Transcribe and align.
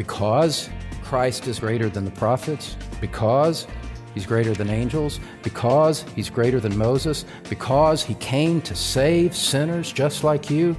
Because 0.00 0.70
Christ 1.02 1.46
is 1.46 1.60
greater 1.60 1.90
than 1.90 2.06
the 2.06 2.10
prophets, 2.12 2.74
because 3.02 3.66
he's 4.14 4.24
greater 4.24 4.54
than 4.54 4.70
angels, 4.70 5.20
because 5.42 6.06
he's 6.16 6.30
greater 6.30 6.58
than 6.58 6.74
Moses, 6.74 7.26
because 7.50 8.02
he 8.02 8.14
came 8.14 8.62
to 8.62 8.74
save 8.74 9.36
sinners 9.36 9.92
just 9.92 10.24
like 10.24 10.48
you, 10.48 10.74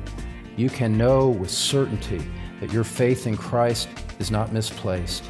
you 0.58 0.72
can 0.72 0.98
know 0.98 1.30
with 1.30 1.52
certainty 1.52 2.20
that 2.62 2.74
your 2.74 2.84
faith 2.84 3.28
in 3.28 3.38
Christ 3.38 3.90
is 4.18 4.32
not 4.32 4.54
misplaced. 4.54 5.24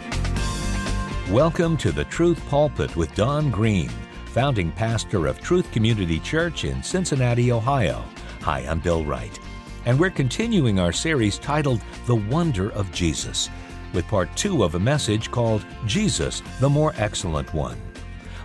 Welcome 1.29 1.75
to 1.75 1.91
the 1.91 2.05
Truth 2.05 2.41
Pulpit 2.47 2.95
with 2.95 3.13
Don 3.13 3.51
Green, 3.51 3.89
founding 4.27 4.71
pastor 4.71 5.27
of 5.27 5.41
Truth 5.41 5.69
Community 5.73 6.21
Church 6.21 6.63
in 6.63 6.81
Cincinnati, 6.81 7.51
Ohio. 7.51 8.05
Hi, 8.39 8.59
I'm 8.59 8.79
Bill 8.79 9.03
Wright, 9.03 9.37
and 9.85 9.99
we're 9.99 10.11
continuing 10.11 10.79
our 10.79 10.93
series 10.93 11.37
titled 11.37 11.81
The 12.05 12.15
Wonder 12.15 12.71
of 12.71 12.89
Jesus, 12.93 13.49
with 13.93 14.07
part 14.07 14.29
two 14.35 14.63
of 14.63 14.75
a 14.75 14.79
message 14.79 15.31
called 15.31 15.65
Jesus, 15.85 16.41
the 16.59 16.69
More 16.69 16.93
Excellent 16.97 17.53
One. 17.53 17.79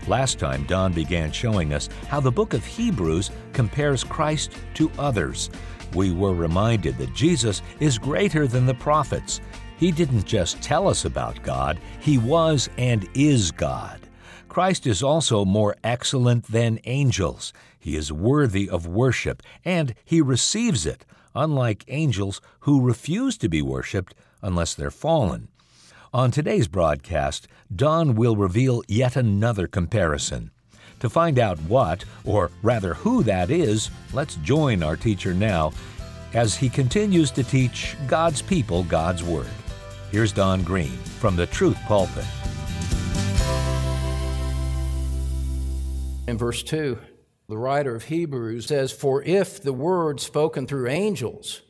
Last 0.07 0.39
time, 0.39 0.65
Don 0.65 0.93
began 0.93 1.33
showing 1.33 1.73
us 1.73 1.89
how 2.09 2.21
the 2.21 2.31
book 2.31 2.55
of 2.55 2.65
Hebrews 2.65 3.31
compares 3.53 4.05
Christ 4.05 4.53
to 4.75 4.91
others. 4.99 5.51
We 5.95 6.13
were 6.13 6.35
reminded 6.35 6.99
that 6.99 7.15
Jesus 7.15 7.63
is 7.81 7.99
greater 7.99 8.47
than 8.47 8.67
the 8.67 8.75
prophets. 8.75 9.41
He 9.79 9.91
didn't 9.91 10.25
just 10.25 10.63
tell 10.63 10.89
us 10.89 11.05
about 11.05 11.43
God, 11.43 11.79
He 12.01 12.19
was 12.19 12.69
and 12.79 13.09
is 13.15 13.51
God. 13.51 14.01
Christ 14.49 14.87
is 14.87 15.03
also 15.03 15.45
more 15.45 15.77
excellent 15.85 16.45
than 16.45 16.81
angels. 16.85 17.53
He 17.79 17.95
is 17.95 18.11
worthy 18.11 18.71
of 18.71 18.87
worship, 18.87 19.43
and 19.65 19.95
he 20.05 20.23
receives 20.23 20.87
it, 20.87 21.05
unlike 21.35 21.85
angels 21.89 22.41
who 22.61 22.81
refuse 22.81 23.37
to 23.39 23.49
be 23.49 23.61
worshiped 23.61 24.15
unless 24.43 24.75
they're 24.75 24.91
fallen. 24.91 25.49
On 26.13 26.31
today's 26.31 26.69
broadcast, 26.69 27.49
Don 27.75 28.15
will 28.15 28.37
reveal 28.37 28.83
yet 28.89 29.17
another 29.17 29.67
comparison. 29.67 30.51
To 31.01 31.11
find 31.11 31.39
out 31.39 31.59
what, 31.61 32.05
or 32.25 32.51
rather 32.63 32.95
who 32.95 33.23
that 33.25 33.51
is, 33.51 33.91
let's 34.13 34.37
join 34.37 34.83
our 34.83 34.97
teacher 34.97 35.35
now 35.35 35.73
as 36.33 36.57
he 36.57 36.69
continues 36.69 37.31
to 37.33 37.45
teach 37.45 37.97
God's 38.07 38.41
people 38.41 38.83
God's 38.85 39.23
Word. 39.23 39.49
Here's 40.11 40.33
Don 40.33 40.63
Green 40.63 40.97
from 41.21 41.37
the 41.37 41.47
Truth 41.47 41.79
Pulpit. 41.87 42.25
In 46.29 46.39
verse 46.39 46.63
2, 46.63 46.99
the 47.49 47.57
writer 47.57 47.95
of 47.95 48.05
Hebrews 48.05 48.67
says, 48.67 48.91
For 48.91 49.23
if 49.23 49.63
the 49.63 49.73
word 49.73 50.19
spoken 50.21 50.67
through 50.67 50.89
angels 50.89 51.63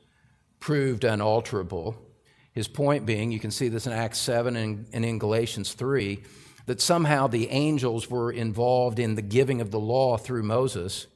proved 0.60 1.04
unalterable, 1.04 1.96
his 2.56 2.68
point 2.68 3.04
being, 3.04 3.30
you 3.30 3.38
can 3.38 3.50
see 3.50 3.68
this 3.68 3.86
in 3.86 3.92
Acts 3.92 4.18
7 4.18 4.56
and, 4.56 4.86
and 4.94 5.04
in 5.04 5.18
Galatians 5.18 5.74
3, 5.74 6.22
that 6.64 6.80
somehow 6.80 7.26
the 7.26 7.50
angels 7.50 8.10
were 8.10 8.32
involved 8.32 8.98
in 8.98 9.14
the 9.14 9.20
giving 9.20 9.60
of 9.60 9.70
the 9.70 9.78
law 9.78 10.16
through 10.16 10.42
Moses. 10.42 11.06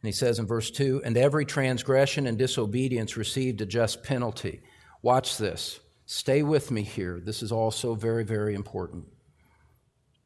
And 0.00 0.08
he 0.08 0.12
says 0.12 0.38
in 0.38 0.46
verse 0.46 0.70
2 0.70 1.02
And 1.04 1.18
every 1.18 1.44
transgression 1.44 2.26
and 2.26 2.38
disobedience 2.38 3.18
received 3.18 3.60
a 3.60 3.66
just 3.66 4.02
penalty. 4.02 4.62
Watch 5.02 5.36
this. 5.36 5.80
Stay 6.06 6.42
with 6.42 6.70
me 6.70 6.80
here. 6.80 7.20
This 7.22 7.42
is 7.42 7.52
also 7.52 7.94
very, 7.94 8.24
very 8.24 8.54
important, 8.54 9.04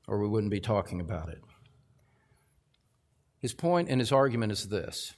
or 0.06 0.20
we 0.20 0.28
wouldn't 0.28 0.52
be 0.52 0.60
talking 0.60 1.00
about 1.00 1.30
it. 1.30 1.42
His 3.40 3.56
and 3.60 3.98
his 3.98 4.12
argument 4.12 4.52
is 4.52 4.68
this 4.68 5.16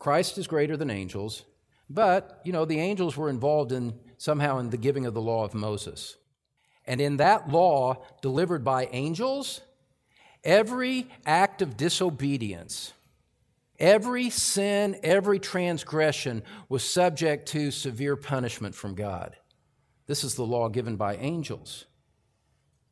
Christ 0.00 0.38
is 0.38 0.48
greater 0.48 0.76
than 0.76 0.90
angels, 0.90 1.44
but, 1.88 2.40
you 2.44 2.52
know, 2.52 2.64
the 2.64 2.80
angels 2.80 3.16
were 3.16 3.28
involved 3.28 3.72
in 3.72 3.98
somehow 4.16 4.58
in 4.58 4.70
the 4.70 4.76
giving 4.76 5.06
of 5.06 5.14
the 5.14 5.20
law 5.20 5.44
of 5.44 5.54
Moses. 5.54 6.16
And 6.86 7.00
in 7.00 7.16
that 7.18 7.48
law 7.48 8.02
delivered 8.22 8.64
by 8.64 8.86
angels, 8.92 9.60
every 10.42 11.08
act 11.26 11.62
of 11.62 11.76
disobedience, 11.76 12.92
every 13.78 14.30
sin, 14.30 14.98
every 15.02 15.38
transgression 15.38 16.42
was 16.68 16.84
subject 16.84 17.48
to 17.48 17.70
severe 17.70 18.16
punishment 18.16 18.74
from 18.74 18.94
God. 18.94 19.36
This 20.06 20.24
is 20.24 20.34
the 20.34 20.44
law 20.44 20.68
given 20.68 20.96
by 20.96 21.16
angels 21.16 21.86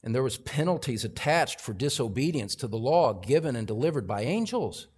and 0.02 0.14
there 0.14 0.22
was 0.22 0.38
penalties 0.38 1.04
attached 1.04 1.60
for 1.60 1.72
disobedience 1.72 2.56
to 2.56 2.66
the 2.66 2.78
law 2.78 3.12
given 3.12 3.54
and 3.56 3.66
delivered 3.66 4.06
by 4.06 4.22
angels 4.22 4.88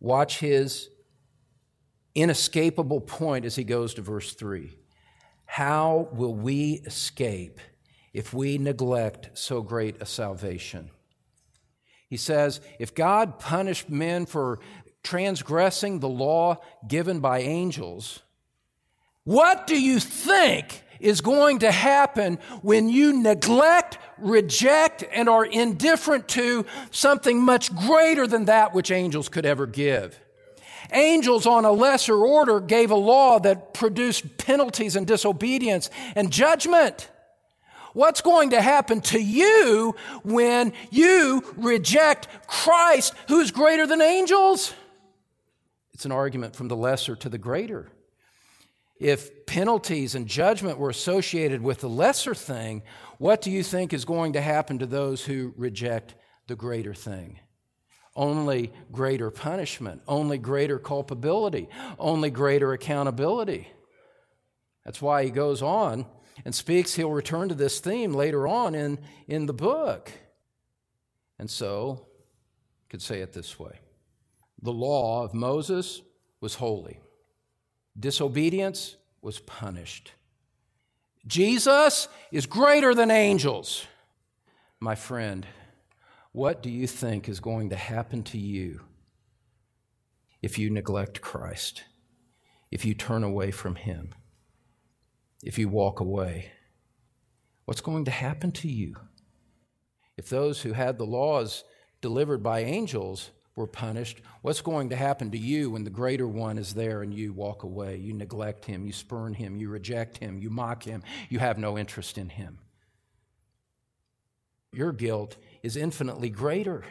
watch 0.00 0.40
his 0.40 0.88
inescapable 2.14 3.00
point 3.00 3.44
as 3.44 3.56
he 3.56 3.64
goes 3.64 3.94
to 3.94 4.02
verse 4.02 4.34
3 4.34 4.76
how 5.46 6.08
will 6.12 6.34
we 6.34 6.74
escape 6.86 7.60
if 8.12 8.32
we 8.32 8.58
neglect 8.58 9.30
so 9.34 9.62
great 9.62 10.00
a 10.00 10.06
salvation 10.06 10.90
he 12.08 12.16
says 12.16 12.60
if 12.78 12.94
god 12.94 13.38
punished 13.38 13.88
men 13.88 14.26
for 14.26 14.58
transgressing 15.02 16.00
the 16.00 16.08
law 16.08 16.56
given 16.88 17.20
by 17.20 17.40
angels 17.40 18.20
what 19.24 19.66
do 19.66 19.80
you 19.80 20.00
think 20.00 20.82
is 21.00 21.20
going 21.20 21.60
to 21.60 21.72
happen 21.72 22.38
when 22.62 22.88
you 22.88 23.12
neglect, 23.12 23.98
reject, 24.18 25.04
and 25.12 25.28
are 25.28 25.44
indifferent 25.44 26.28
to 26.28 26.66
something 26.90 27.42
much 27.42 27.74
greater 27.74 28.26
than 28.26 28.44
that 28.44 28.74
which 28.74 28.90
angels 28.90 29.28
could 29.28 29.46
ever 29.46 29.66
give. 29.66 30.20
Angels 30.92 31.46
on 31.46 31.64
a 31.64 31.72
lesser 31.72 32.16
order 32.16 32.60
gave 32.60 32.90
a 32.90 32.96
law 32.96 33.38
that 33.40 33.74
produced 33.74 34.38
penalties 34.38 34.96
and 34.96 35.06
disobedience 35.06 35.90
and 36.14 36.30
judgment. 36.30 37.08
What's 37.92 38.20
going 38.20 38.50
to 38.50 38.60
happen 38.60 39.00
to 39.02 39.20
you 39.20 39.96
when 40.22 40.72
you 40.90 41.42
reject 41.56 42.28
Christ, 42.46 43.14
who's 43.28 43.50
greater 43.50 43.86
than 43.86 44.00
angels? 44.00 44.72
It's 45.92 46.04
an 46.04 46.12
argument 46.12 46.54
from 46.54 46.68
the 46.68 46.76
lesser 46.76 47.16
to 47.16 47.28
the 47.28 47.38
greater 47.38 47.90
if 49.00 49.46
penalties 49.46 50.14
and 50.14 50.28
judgment 50.28 50.78
were 50.78 50.90
associated 50.90 51.62
with 51.62 51.78
the 51.78 51.88
lesser 51.88 52.34
thing, 52.34 52.82
what 53.16 53.40
do 53.40 53.50
you 53.50 53.62
think 53.62 53.92
is 53.92 54.04
going 54.04 54.34
to 54.34 54.40
happen 54.42 54.78
to 54.78 54.86
those 54.86 55.24
who 55.24 55.54
reject 55.56 56.14
the 56.46 56.54
greater 56.54 56.92
thing? 56.92 57.40
Only 58.16 58.72
greater 58.90 59.30
punishment, 59.30 60.02
only 60.08 60.36
greater 60.36 60.78
culpability, 60.78 61.68
only 61.98 62.30
greater 62.30 62.72
accountability. 62.72 63.68
That's 64.84 65.00
why 65.00 65.24
he 65.24 65.30
goes 65.30 65.62
on 65.62 66.06
and 66.44 66.54
speaks. 66.54 66.94
He'll 66.94 67.10
return 67.10 67.48
to 67.48 67.54
this 67.54 67.80
theme 67.80 68.12
later 68.12 68.48
on 68.48 68.74
in, 68.74 68.98
in 69.28 69.46
the 69.46 69.52
book. 69.52 70.10
And 71.38 71.48
so, 71.48 72.06
could 72.88 73.00
say 73.00 73.20
it 73.20 73.32
this 73.32 73.58
way 73.58 73.78
the 74.62 74.72
law 74.72 75.24
of 75.24 75.32
Moses 75.32 76.02
was 76.40 76.56
holy. 76.56 77.00
Disobedience 77.98 78.96
was 79.22 79.40
punished. 79.40 80.12
Jesus 81.26 82.08
is 82.32 82.46
greater 82.46 82.94
than 82.94 83.10
angels. 83.10 83.86
My 84.80 84.94
friend, 84.94 85.46
what 86.32 86.62
do 86.62 86.70
you 86.70 86.86
think 86.86 87.28
is 87.28 87.40
going 87.40 87.70
to 87.70 87.76
happen 87.76 88.22
to 88.22 88.38
you 88.38 88.82
if 90.42 90.58
you 90.58 90.70
neglect 90.70 91.20
Christ, 91.20 91.84
if 92.70 92.84
you 92.84 92.94
turn 92.94 93.24
away 93.24 93.50
from 93.50 93.74
Him, 93.74 94.14
if 95.42 95.58
you 95.58 95.68
walk 95.68 95.98
away? 95.98 96.52
What's 97.64 97.80
going 97.80 98.04
to 98.04 98.10
happen 98.10 98.52
to 98.52 98.68
you? 98.68 98.96
If 100.16 100.28
those 100.28 100.62
who 100.62 100.72
had 100.72 100.98
the 100.98 101.06
laws 101.06 101.64
delivered 102.00 102.42
by 102.42 102.60
angels 102.60 103.30
were 103.56 103.66
punished, 103.66 104.20
what's 104.42 104.60
going 104.60 104.88
to 104.90 104.96
happen 104.96 105.30
to 105.32 105.38
you 105.38 105.70
when 105.70 105.84
the 105.84 105.90
greater 105.90 106.28
one 106.28 106.58
is 106.58 106.74
there 106.74 107.02
and 107.02 107.12
you 107.12 107.32
walk 107.32 107.64
away? 107.64 107.96
You 107.96 108.12
neglect 108.12 108.64
him, 108.64 108.86
you 108.86 108.92
spurn 108.92 109.34
him, 109.34 109.56
you 109.56 109.68
reject 109.68 110.18
him, 110.18 110.38
you 110.38 110.50
mock 110.50 110.84
him, 110.84 111.02
you 111.28 111.40
have 111.40 111.58
no 111.58 111.76
interest 111.76 112.18
in 112.18 112.28
him. 112.28 112.58
Your 114.72 114.92
guilt 114.92 115.36
is 115.62 115.76
infinitely 115.76 116.30
greater. 116.30 116.84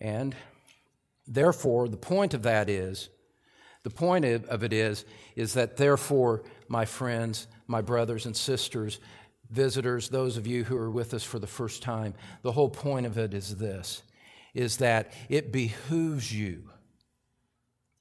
And 0.00 0.34
therefore, 1.26 1.88
the 1.88 1.96
point 1.96 2.34
of 2.34 2.42
that 2.42 2.68
is 2.68 3.10
the 3.86 3.90
point 3.90 4.24
of 4.24 4.64
it 4.64 4.72
is, 4.72 5.04
is 5.36 5.54
that 5.54 5.76
therefore, 5.76 6.42
my 6.66 6.84
friends, 6.84 7.46
my 7.68 7.80
brothers 7.80 8.26
and 8.26 8.36
sisters, 8.36 8.98
visitors, 9.48 10.08
those 10.08 10.36
of 10.36 10.44
you 10.44 10.64
who 10.64 10.76
are 10.76 10.90
with 10.90 11.14
us 11.14 11.22
for 11.22 11.38
the 11.38 11.46
first 11.46 11.82
time, 11.82 12.12
the 12.42 12.50
whole 12.50 12.68
point 12.68 13.06
of 13.06 13.16
it 13.16 13.32
is 13.32 13.54
this 13.58 14.02
is 14.54 14.78
that 14.78 15.12
it 15.28 15.52
behooves 15.52 16.36
you. 16.36 16.68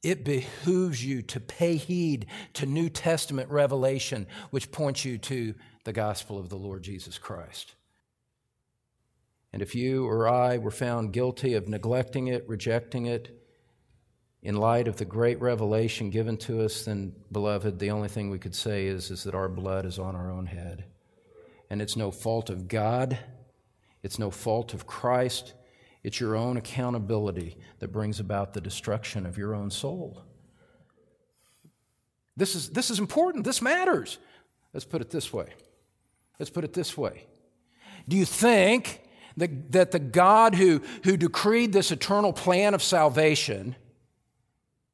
It 0.01 0.25
behooves 0.25 1.05
you 1.05 1.21
to 1.21 1.39
pay 1.39 1.75
heed 1.75 2.25
to 2.53 2.65
New 2.65 2.89
Testament 2.89 3.51
revelation, 3.51 4.25
which 4.49 4.71
points 4.71 5.05
you 5.05 5.19
to 5.19 5.53
the 5.85 5.93
gospel 5.93 6.37
of 6.37 6.49
the 6.49 6.57
Lord 6.57 6.83
Jesus 6.83 7.17
Christ. 7.17 7.75
And 9.53 9.61
if 9.61 9.73
you 9.73 10.05
or 10.05 10.27
I 10.27 10.57
were 10.57 10.71
found 10.71 11.13
guilty 11.13 11.53
of 11.53 11.69
neglecting 11.69 12.27
it, 12.27 12.43
rejecting 12.47 13.05
it, 13.05 13.41
in 14.41 14.57
light 14.57 14.87
of 14.87 14.97
the 14.97 15.05
great 15.05 15.41
revelation 15.41 16.11
given 16.11 16.37
to 16.37 16.61
us, 16.61 16.85
then, 16.85 17.13
beloved, 17.31 17.79
the 17.79 17.89
only 17.89 18.07
thing 18.07 18.29
we 18.29 18.37
could 18.37 18.53
say 18.53 18.85
is, 18.85 19.09
is 19.09 19.23
that 19.23 19.33
our 19.33 19.49
blood 19.49 19.85
is 19.85 19.97
on 19.97 20.15
our 20.15 20.29
own 20.29 20.45
head. 20.45 20.85
And 21.71 21.81
it's 21.81 21.95
no 21.95 22.11
fault 22.11 22.51
of 22.51 22.67
God, 22.67 23.17
it's 24.03 24.19
no 24.19 24.29
fault 24.29 24.75
of 24.75 24.85
Christ, 24.85 25.53
it's 26.03 26.19
your 26.19 26.35
own 26.35 26.57
accountability 26.57 27.57
that 27.79 27.91
brings 27.91 28.19
about 28.19 28.53
the 28.53 28.61
destruction 28.61 29.25
of 29.25 29.37
your 29.37 29.55
own 29.55 29.71
soul. 29.71 30.21
This 32.37 32.53
is, 32.55 32.69
this 32.69 32.91
is 32.91 32.99
important, 32.99 33.45
this 33.45 33.61
matters. 33.63 34.19
Let's 34.73 34.85
put 34.85 35.01
it 35.01 35.09
this 35.09 35.33
way. 35.33 35.47
Let's 36.39 36.49
put 36.49 36.63
it 36.63 36.73
this 36.73 36.97
way. 36.97 37.25
Do 38.07 38.15
you 38.15 38.25
think 38.25 39.01
that, 39.37 39.71
that 39.71 39.91
the 39.91 39.99
God 39.99 40.55
who, 40.55 40.81
who 41.03 41.17
decreed 41.17 41.73
this 41.73 41.91
eternal 41.91 42.33
plan 42.33 42.73
of 42.73 42.83
salvation, 42.83 43.75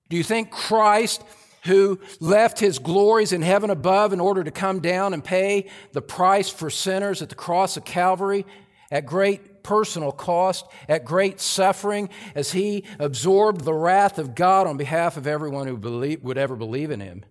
do 0.10 0.18
you 0.18 0.24
think 0.24 0.52
Christ, 0.52 1.24
who 1.66 2.00
left 2.20 2.60
his 2.60 2.80
glories 2.80 3.34
in 3.34 3.42
heaven 3.42 3.70
above 3.70 4.14
in 4.14 4.20
order 4.20 4.44
to 4.44 4.52
come 4.52 4.80
down 4.80 5.14
and 5.14 5.24
pay 5.24 5.70
the 5.92 6.02
price 6.02 6.50
for 6.50 6.70
sinners 6.70 7.22
at 7.22 7.30
the 7.30 7.36
cross 7.36 7.78
of 7.78 7.86
Calvary 7.86 8.46
at 8.92 9.06
great 9.06 9.64
personal 9.64 10.12
cost, 10.12 10.66
at 10.90 11.06
great 11.06 11.40
suffering, 11.40 12.10
as 12.36 12.52
he 12.52 12.84
absorbed 13.00 13.62
the 13.64 13.74
wrath 13.74 14.20
of 14.20 14.36
God 14.36 14.68
on 14.68 14.78
behalf 14.78 15.18
of 15.18 15.26
everyone 15.26 15.68
who 15.68 15.78
believe, 15.78 16.22
would 16.24 16.38
ever 16.38 16.56
believe 16.56 16.92
in 16.92 17.00
him? 17.00 17.24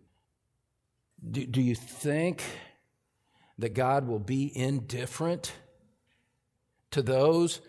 Do, 1.31 1.45
do 1.45 1.61
you 1.61 1.75
think 1.75 2.43
that 3.61 3.75
God 3.75 4.07
will 4.07 4.19
be 4.19 4.51
indifferent 4.57 5.53
to 6.91 7.03
those 7.03 7.61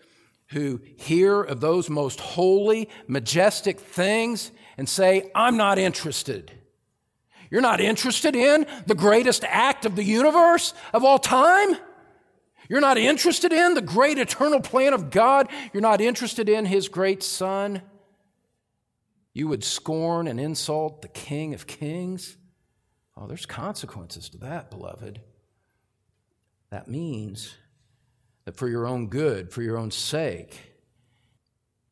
who 0.48 0.80
hear 0.96 1.42
of 1.42 1.60
those 1.60 1.88
most 1.88 2.20
holy, 2.20 2.88
majestic 3.06 3.80
things 3.80 4.50
and 4.76 4.88
say, 4.88 5.30
I'm 5.34 5.56
not 5.56 5.78
interested. 5.78 6.52
You're 7.50 7.60
not 7.60 7.80
interested 7.80 8.34
in 8.34 8.66
the 8.86 8.94
greatest 8.94 9.44
act 9.44 9.84
of 9.84 9.96
the 9.96 10.04
universe 10.04 10.74
of 10.92 11.04
all 11.04 11.18
time? 11.18 11.76
You're 12.68 12.80
not 12.80 12.96
interested 12.96 13.52
in 13.52 13.74
the 13.74 13.82
great 13.82 14.18
eternal 14.18 14.60
plan 14.60 14.94
of 14.94 15.10
God? 15.10 15.48
You're 15.72 15.82
not 15.82 16.00
interested 16.00 16.48
in 16.48 16.64
His 16.64 16.88
great 16.88 17.22
Son? 17.22 17.82
You 19.34 19.48
would 19.48 19.64
scorn 19.64 20.28
and 20.28 20.40
insult 20.40 21.02
the 21.02 21.08
King 21.08 21.54
of 21.54 21.66
Kings? 21.66 22.36
Oh, 23.16 23.26
there's 23.26 23.46
consequences 23.46 24.28
to 24.30 24.38
that, 24.38 24.70
beloved. 24.70 25.20
That 26.72 26.88
means 26.88 27.54
that 28.46 28.56
for 28.56 28.66
your 28.66 28.86
own 28.86 29.08
good, 29.08 29.52
for 29.52 29.60
your 29.60 29.76
own 29.76 29.90
sake, 29.90 30.58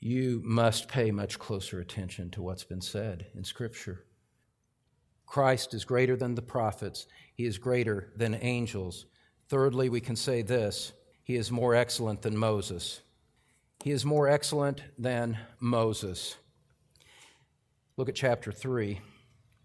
you 0.00 0.40
must 0.42 0.88
pay 0.88 1.10
much 1.10 1.38
closer 1.38 1.80
attention 1.80 2.30
to 2.30 2.40
what's 2.40 2.64
been 2.64 2.80
said 2.80 3.26
in 3.34 3.44
Scripture. 3.44 4.06
Christ 5.26 5.74
is 5.74 5.84
greater 5.84 6.16
than 6.16 6.34
the 6.34 6.40
prophets, 6.40 7.06
He 7.34 7.44
is 7.44 7.58
greater 7.58 8.10
than 8.16 8.38
angels. 8.40 9.04
Thirdly, 9.50 9.90
we 9.90 10.00
can 10.00 10.16
say 10.16 10.40
this 10.40 10.94
He 11.24 11.36
is 11.36 11.52
more 11.52 11.74
excellent 11.74 12.22
than 12.22 12.34
Moses. 12.34 13.02
He 13.84 13.90
is 13.90 14.06
more 14.06 14.28
excellent 14.28 14.80
than 14.98 15.36
Moses. 15.60 16.38
Look 17.98 18.08
at 18.08 18.14
chapter 18.14 18.50
3. 18.50 18.98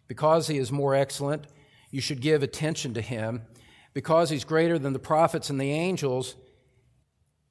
Because 0.10 0.48
he 0.48 0.58
is 0.58 0.74
more 0.74 0.94
excellent, 0.94 1.48
you 1.90 2.02
should 2.02 2.20
give 2.20 2.44
attention 2.44 2.94
to 2.96 3.02
him. 3.02 3.44
Because 3.96 4.30
he's 4.30 4.44
greater 4.44 4.78
than 4.78 4.94
the 4.94 5.00
prophets 5.00 5.50
and 5.50 5.60
the 5.60 5.72
angels, 5.72 6.36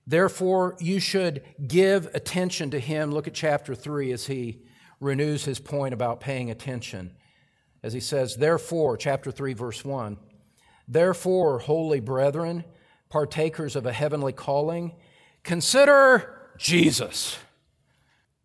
Therefore, 0.06 0.76
you 0.78 1.00
should 1.00 1.42
give 1.66 2.14
attention 2.14 2.70
to 2.70 2.78
him. 2.78 3.10
Look 3.10 3.26
at 3.26 3.34
chapter 3.34 3.74
3 3.74 4.12
as 4.12 4.26
he 4.26 4.60
renews 5.00 5.44
his 5.44 5.58
point 5.58 5.94
about 5.94 6.20
paying 6.20 6.50
attention. 6.50 7.16
As 7.82 7.92
he 7.92 8.00
says, 8.00 8.36
Therefore, 8.36 8.96
chapter 8.96 9.30
3, 9.30 9.54
verse 9.54 9.84
1 9.84 10.18
Therefore, 10.86 11.60
holy 11.60 12.00
brethren, 12.00 12.64
partakers 13.08 13.76
of 13.76 13.86
a 13.86 13.92
heavenly 13.92 14.32
calling, 14.32 14.94
consider 15.42 16.50
Jesus, 16.58 17.38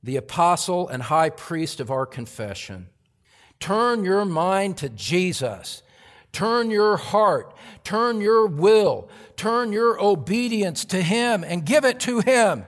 the 0.02 0.16
apostle 0.16 0.88
and 0.88 1.04
high 1.04 1.30
priest 1.30 1.82
of 1.82 1.92
our 1.92 2.06
confession. 2.06 2.88
Turn 3.60 4.06
your 4.06 4.24
mind 4.24 4.78
to 4.78 4.88
Jesus 4.88 5.84
Turn 6.32 6.70
your 6.70 6.98
heart, 6.98 7.56
turn 7.84 8.22
your 8.22 8.46
will, 8.46 9.10
turn 9.36 9.74
your 9.74 10.02
obedience 10.02 10.86
to 10.86 11.02
Him 11.02 11.44
and 11.44 11.66
give 11.66 11.86
it 11.86 12.00
to 12.02 12.20
Him. 12.20 12.66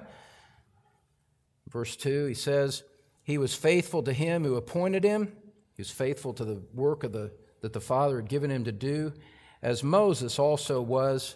Verse 1.69 1.96
2, 1.96 2.25
he 2.25 2.34
says, 2.34 2.84
He 3.24 3.38
was 3.38 3.54
faithful 3.54 4.04
to 4.04 4.13
Him 4.13 4.44
who 4.44 4.56
appointed 4.56 5.04
Him. 5.04 5.34
He 5.74 5.81
was 5.81 5.92
faithful 5.92 6.34
to 6.34 6.44
the 6.44 6.62
work 6.74 7.04
of 7.04 7.13
the, 7.13 7.31
that 7.62 7.74
the 7.74 7.80
Father 7.80 8.18
had 8.18 8.30
given 8.30 8.52
Him 8.52 8.66
to 8.66 8.72
do, 8.72 9.13
as 9.62 9.84
Moses 9.84 10.40
also 10.40 10.81
was 10.81 11.36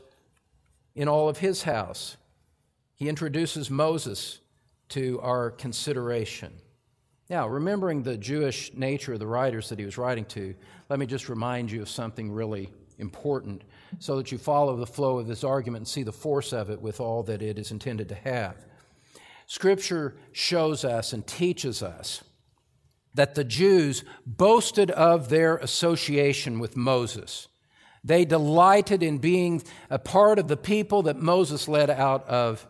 in 0.95 1.07
all 1.07 1.29
of 1.29 1.37
His 1.37 1.63
house. 1.63 2.17
He 2.95 3.07
introduces 3.07 3.69
Moses 3.69 4.39
to 4.89 5.19
our 5.21 5.51
consideration. 5.51 6.53
Now, 7.29 7.47
remembering 7.47 8.03
the 8.03 8.17
Jewish 8.17 8.71
nature 8.75 9.13
of 9.13 9.19
the 9.19 9.27
writers 9.27 9.69
that 9.69 9.79
he 9.79 9.85
was 9.85 9.97
writing 9.97 10.25
to, 10.25 10.53
let 10.89 10.99
me 10.99 11.07
just 11.07 11.27
remind 11.27 11.71
you 11.71 11.81
of 11.81 11.89
something 11.89 12.31
really 12.31 12.71
important 12.99 13.63
so 13.99 14.17
that 14.17 14.31
you 14.31 14.37
follow 14.37 14.75
the 14.75 14.85
flow 14.85 15.17
of 15.17 15.27
this 15.27 15.43
argument 15.43 15.81
and 15.81 15.87
see 15.87 16.03
the 16.03 16.11
force 16.11 16.53
of 16.53 16.69
it 16.69 16.79
with 16.79 16.99
all 16.99 17.23
that 17.23 17.41
it 17.41 17.57
is 17.57 17.71
intended 17.71 18.09
to 18.09 18.15
have. 18.15 18.65
Scripture 19.47 20.15
shows 20.31 20.85
us 20.85 21.13
and 21.13 21.25
teaches 21.25 21.81
us 21.81 22.23
that 23.15 23.35
the 23.35 23.43
Jews 23.43 24.03
boasted 24.25 24.91
of 24.91 25.29
their 25.29 25.57
association 25.57 26.59
with 26.59 26.75
Moses. 26.75 27.47
They 28.03 28.25
delighted 28.25 29.01
in 29.01 29.17
being 29.17 29.63
a 29.89 29.97
part 29.97 30.37
of 30.37 30.47
the 30.47 30.57
people 30.57 31.03
that 31.03 31.17
Moses 31.17 31.67
led 31.67 31.89
out 31.89 32.27
of 32.27 32.67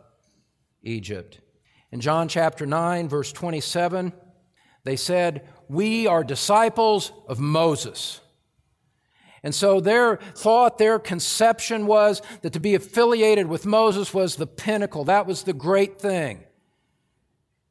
Egypt. 0.84 1.40
In 1.92 2.00
John 2.00 2.28
chapter 2.28 2.66
9, 2.66 3.10
verse 3.10 3.32
27, 3.34 4.14
they 4.86 4.96
said, 4.96 5.46
We 5.68 6.08
are 6.08 6.24
disciples 6.24 7.12
of 7.28 7.40
Moses. 7.40 8.22
And 9.44 9.54
so 9.54 9.80
their 9.80 10.16
thought, 10.16 10.80
their 10.80 10.98
conception 10.98 11.86
was 11.86 12.22
that 12.42 12.54
to 12.54 12.60
be 12.60 12.74
affiliated 12.74 13.46
with 13.46 13.66
Moses 13.66 14.14
was 14.14 14.38
the 14.38 14.48
pinnacle. 14.48 15.04
That 15.04 15.28
was 15.28 15.44
the 15.44 15.54
great 15.54 16.00
thing. 16.00 16.44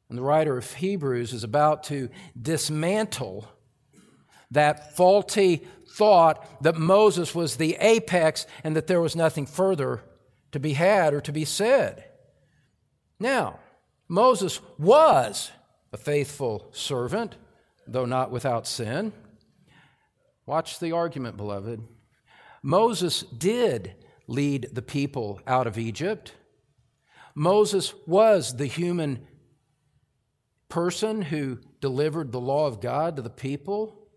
And 0.07 0.17
the 0.17 0.23
writer 0.23 0.57
of 0.57 0.73
Hebrews 0.75 1.33
is 1.33 1.43
about 1.43 1.83
to 1.85 2.09
dismantle 2.39 3.49
that 4.51 4.95
faulty 4.95 5.67
thought 5.89 6.63
that 6.63 6.77
Moses 6.77 7.33
was 7.35 7.57
the 7.57 7.75
apex 7.79 8.45
and 8.63 8.75
that 8.75 8.87
there 8.87 9.01
was 9.01 9.15
nothing 9.15 9.45
further 9.45 10.01
to 10.51 10.59
be 10.59 10.73
had 10.73 11.13
or 11.13 11.21
to 11.21 11.33
be 11.33 11.43
said. 11.43 12.05
Now, 13.19 13.59
Moses 14.07 14.61
was 14.77 15.51
a 15.95 15.97
faithful 15.97 16.67
servant, 16.73 17.37
though 17.87 18.03
not 18.03 18.29
without 18.29 18.67
sin. 18.67 19.13
Watch 20.45 20.77
the 20.77 20.91
argument, 20.91 21.37
beloved. 21.37 21.81
Moses 22.61 23.21
did 23.21 23.95
lead 24.27 24.67
the 24.73 24.81
people 24.81 25.39
out 25.47 25.67
of 25.67 25.77
Egypt. 25.77 26.33
Moses 27.33 27.93
was 28.05 28.57
the 28.57 28.65
human 28.65 29.25
person 30.67 31.21
who 31.21 31.59
delivered 31.79 32.33
the 32.33 32.41
law 32.41 32.67
of 32.67 32.81
God 32.81 33.15
to 33.15 33.21
the 33.21 33.29
people. 33.29 34.09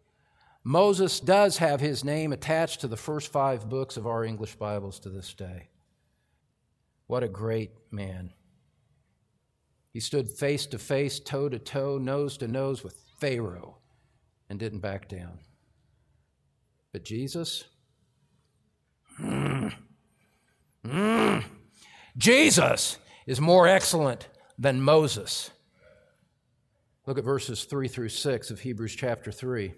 Moses 0.65 1.21
does 1.21 1.59
have 1.59 1.81
his 1.81 2.03
name 2.03 2.33
attached 2.33 2.81
to 2.81 2.89
the 2.89 2.97
first 2.97 3.31
five 3.31 3.69
books 3.69 3.97
of 3.97 4.05
our 4.05 4.25
English 4.25 4.57
Bibles 4.57 4.99
to 4.99 5.11
this 5.11 5.33
day. 5.33 5.69
What 7.07 7.23
a 7.23 7.29
great 7.29 7.71
man. 7.93 8.33
He 9.93 10.01
stood 10.01 10.29
face 10.29 10.67
to 10.67 10.79
face, 10.79 11.19
toe 11.19 11.49
to 11.49 11.59
toe, 11.59 11.99
nose 11.99 12.37
to 12.39 12.49
nose 12.49 12.85
with 12.85 12.97
Pharaoh 13.21 13.79
and 14.49 14.59
didn't 14.59 14.81
back 14.81 15.09
down. 15.09 15.39
But 16.93 17.05
Jesus, 17.05 17.65
mm, 19.21 19.73
mm, 20.87 21.45
Jesus 22.17 22.99
is 23.27 23.41
more 23.41 23.67
excellent 23.67 24.29
than 24.59 24.81
Moses. 24.81 25.51
Look 27.07 27.19
at 27.19 27.25
verses 27.25 27.65
3 27.65 27.89
through 27.89 28.11
6 28.11 28.51
of 28.51 28.61
Hebrews 28.61 28.95
chapter 28.95 29.33
3. 29.33 29.75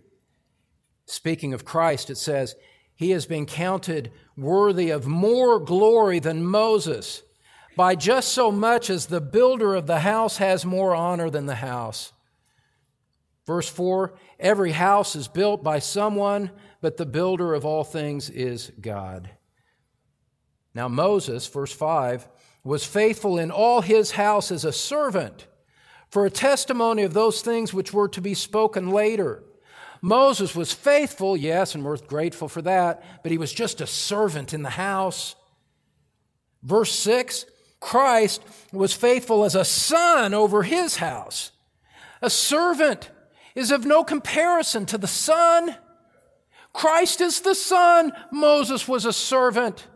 Speaking 1.06 1.54
of 1.54 1.64
Christ, 1.64 2.10
it 2.10 2.16
says, 2.16 2.54
He 2.94 3.10
has 3.10 3.26
been 3.26 3.46
counted 3.46 4.12
worthy 4.36 4.90
of 4.90 5.06
more 5.06 5.58
glory 5.60 6.18
than 6.18 6.44
Moses 6.44 7.22
by 7.80 7.94
just 7.94 8.34
so 8.34 8.52
much 8.52 8.90
as 8.90 9.06
the 9.06 9.22
builder 9.22 9.74
of 9.74 9.86
the 9.86 10.00
house 10.00 10.36
has 10.36 10.66
more 10.66 10.94
honor 10.94 11.30
than 11.30 11.46
the 11.46 11.54
house. 11.54 12.12
Verse 13.46 13.70
4 13.70 14.12
Every 14.38 14.72
house 14.72 15.16
is 15.16 15.28
built 15.28 15.64
by 15.64 15.78
someone, 15.78 16.50
but 16.82 16.98
the 16.98 17.06
builder 17.06 17.54
of 17.54 17.64
all 17.64 17.82
things 17.82 18.28
is 18.28 18.70
God. 18.82 19.30
Now, 20.74 20.88
Moses, 20.88 21.46
verse 21.46 21.72
5, 21.72 22.28
was 22.64 22.84
faithful 22.84 23.38
in 23.38 23.50
all 23.50 23.80
his 23.80 24.10
house 24.10 24.52
as 24.52 24.66
a 24.66 24.74
servant 24.74 25.46
for 26.10 26.26
a 26.26 26.30
testimony 26.30 27.02
of 27.02 27.14
those 27.14 27.40
things 27.40 27.72
which 27.72 27.94
were 27.94 28.08
to 28.08 28.20
be 28.20 28.34
spoken 28.34 28.90
later. 28.90 29.42
Moses 30.02 30.54
was 30.54 30.74
faithful, 30.74 31.34
yes, 31.34 31.74
and 31.74 31.82
we're 31.82 31.96
grateful 31.96 32.46
for 32.46 32.60
that, 32.60 33.22
but 33.22 33.32
he 33.32 33.38
was 33.38 33.54
just 33.54 33.80
a 33.80 33.86
servant 33.86 34.52
in 34.52 34.62
the 34.62 34.68
house. 34.68 35.34
Verse 36.62 36.92
6 36.92 37.46
Christ 37.80 38.42
was 38.72 38.92
faithful 38.92 39.44
as 39.44 39.54
a 39.54 39.64
son 39.64 40.34
over 40.34 40.62
his 40.62 40.96
house. 40.96 41.52
A 42.22 42.30
servant 42.30 43.10
is 43.54 43.70
of 43.70 43.86
no 43.86 44.04
comparison 44.04 44.86
to 44.86 44.98
the 44.98 45.06
son. 45.06 45.76
Christ 46.72 47.20
is 47.20 47.40
the 47.40 47.54
son, 47.54 48.12
Moses 48.30 48.86
was 48.86 49.04
a 49.04 49.12
servant. 49.12 49.86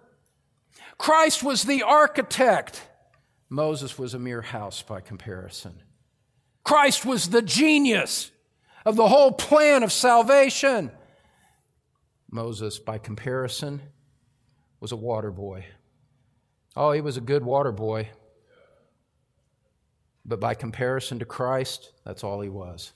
Christ 0.99 1.43
was 1.43 1.65
the 1.65 1.83
architect, 1.83 2.89
Moses 3.49 3.99
was 3.99 4.15
a 4.15 4.19
mere 4.19 4.43
house 4.43 4.83
by 4.83 5.01
comparison. 5.01 5.83
Christ 6.65 7.05
was 7.05 7.29
the 7.29 7.43
genius 7.43 8.33
of 8.85 8.97
the 8.97 9.07
whole 9.07 9.31
plan 9.31 9.83
of 9.83 9.93
salvation. 9.93 10.91
Moses, 12.31 12.79
by 12.79 12.99
comparison, 12.99 13.81
was 14.81 14.91
a 14.91 14.97
water 14.97 15.31
boy. 15.31 15.67
Oh, 16.77 16.93
he 16.93 17.01
was 17.01 17.17
a 17.17 17.21
good 17.21 17.45
water 17.45 17.73
boy. 17.73 18.11
But 20.25 20.41
by 20.41 20.55
comparison 20.55 21.19
to 21.19 21.25
Christ, 21.25 21.93
that's 22.05 22.25
all 22.25 22.41
he 22.41 22.49
was. 22.49 22.93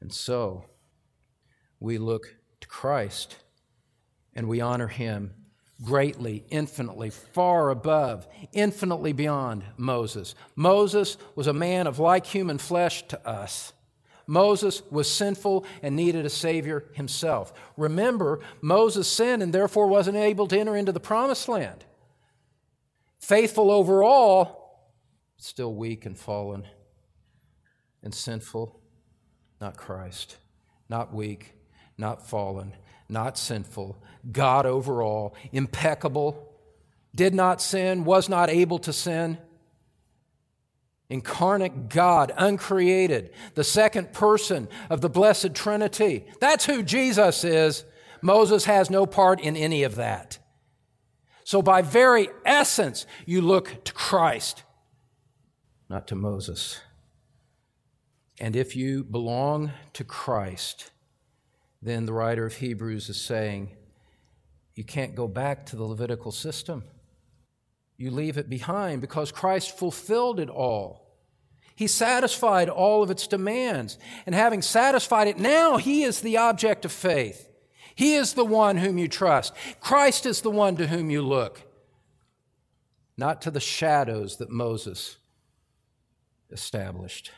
And 0.00 0.12
so, 0.12 0.64
we 1.80 1.98
look 1.98 2.36
to 2.60 2.68
Christ 2.68 3.36
and 4.34 4.48
we 4.48 4.60
honor 4.60 4.88
him 4.88 5.34
greatly, 5.82 6.44
infinitely, 6.50 7.10
far 7.10 7.70
above, 7.70 8.26
infinitely 8.52 9.12
beyond 9.12 9.64
Moses. 9.76 10.34
Moses 10.54 11.16
was 11.34 11.46
a 11.46 11.52
man 11.52 11.86
of 11.86 11.98
like 11.98 12.26
human 12.26 12.58
flesh 12.58 13.06
to 13.08 13.28
us. 13.28 13.72
Moses 14.26 14.82
was 14.90 15.10
sinful 15.10 15.64
and 15.82 15.94
needed 15.94 16.26
a 16.26 16.30
Savior 16.30 16.84
himself. 16.92 17.52
Remember, 17.76 18.40
Moses 18.60 19.08
sinned 19.08 19.42
and 19.42 19.52
therefore 19.52 19.86
wasn't 19.86 20.16
able 20.16 20.46
to 20.48 20.58
enter 20.58 20.76
into 20.76 20.92
the 20.92 21.00
promised 21.00 21.48
land. 21.48 21.84
Faithful 23.20 23.70
overall, 23.70 24.88
still 25.36 25.74
weak 25.74 26.06
and 26.06 26.18
fallen 26.18 26.66
and 28.02 28.14
sinful, 28.14 28.80
not 29.60 29.76
Christ. 29.76 30.36
Not 30.88 31.12
weak, 31.12 31.54
not 31.98 32.26
fallen, 32.28 32.74
not 33.08 33.36
sinful, 33.36 34.00
God 34.30 34.66
overall, 34.66 35.34
impeccable, 35.52 36.52
did 37.14 37.34
not 37.34 37.60
sin, 37.60 38.04
was 38.04 38.28
not 38.28 38.50
able 38.50 38.78
to 38.80 38.92
sin. 38.92 39.38
Incarnate 41.08 41.88
God, 41.88 42.32
uncreated, 42.36 43.30
the 43.54 43.64
second 43.64 44.12
person 44.12 44.68
of 44.90 45.00
the 45.00 45.08
Blessed 45.08 45.54
Trinity. 45.54 46.26
That's 46.40 46.66
who 46.66 46.82
Jesus 46.82 47.44
is. 47.44 47.84
Moses 48.22 48.64
has 48.64 48.90
no 48.90 49.06
part 49.06 49.40
in 49.40 49.56
any 49.56 49.84
of 49.84 49.94
that. 49.96 50.38
So, 51.44 51.62
by 51.62 51.82
very 51.82 52.28
essence, 52.44 53.06
you 53.24 53.40
look 53.40 53.84
to 53.84 53.92
Christ, 53.92 54.64
not 55.88 56.08
to 56.08 56.16
Moses. 56.16 56.80
And 58.40 58.56
if 58.56 58.74
you 58.74 59.04
belong 59.04 59.70
to 59.92 60.02
Christ, 60.02 60.90
then 61.80 62.04
the 62.04 62.12
writer 62.12 62.44
of 62.44 62.56
Hebrews 62.56 63.08
is 63.08 63.20
saying, 63.20 63.70
you 64.74 64.84
can't 64.84 65.14
go 65.14 65.26
back 65.26 65.64
to 65.66 65.76
the 65.76 65.84
Levitical 65.84 66.30
system. 66.30 66.84
You 67.96 68.10
leave 68.10 68.36
it 68.36 68.48
behind 68.50 69.00
because 69.00 69.32
Christ 69.32 69.76
fulfilled 69.76 70.38
it 70.40 70.50
all. 70.50 71.06
He 71.74 71.86
satisfied 71.86 72.68
all 72.68 73.02
of 73.02 73.10
its 73.10 73.26
demands. 73.26 73.98
And 74.24 74.34
having 74.34 74.62
satisfied 74.62 75.28
it, 75.28 75.38
now 75.38 75.76
He 75.76 76.04
is 76.04 76.20
the 76.20 76.38
object 76.38 76.84
of 76.84 76.92
faith. 76.92 77.48
He 77.94 78.14
is 78.14 78.34
the 78.34 78.44
one 78.44 78.78
whom 78.78 78.98
you 78.98 79.08
trust. 79.08 79.54
Christ 79.80 80.26
is 80.26 80.40
the 80.40 80.50
one 80.50 80.76
to 80.76 80.86
whom 80.86 81.10
you 81.10 81.22
look, 81.22 81.62
not 83.16 83.40
to 83.42 83.50
the 83.50 83.60
shadows 83.60 84.36
that 84.36 84.50
Moses 84.50 85.16
established. 86.50 87.30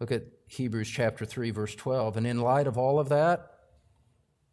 Look 0.00 0.10
at 0.10 0.24
Hebrews 0.46 0.88
chapter 0.88 1.24
3, 1.24 1.50
verse 1.50 1.74
12. 1.74 2.16
And 2.16 2.26
in 2.26 2.40
light 2.40 2.66
of 2.66 2.78
all 2.78 2.98
of 2.98 3.08
that, 3.08 3.52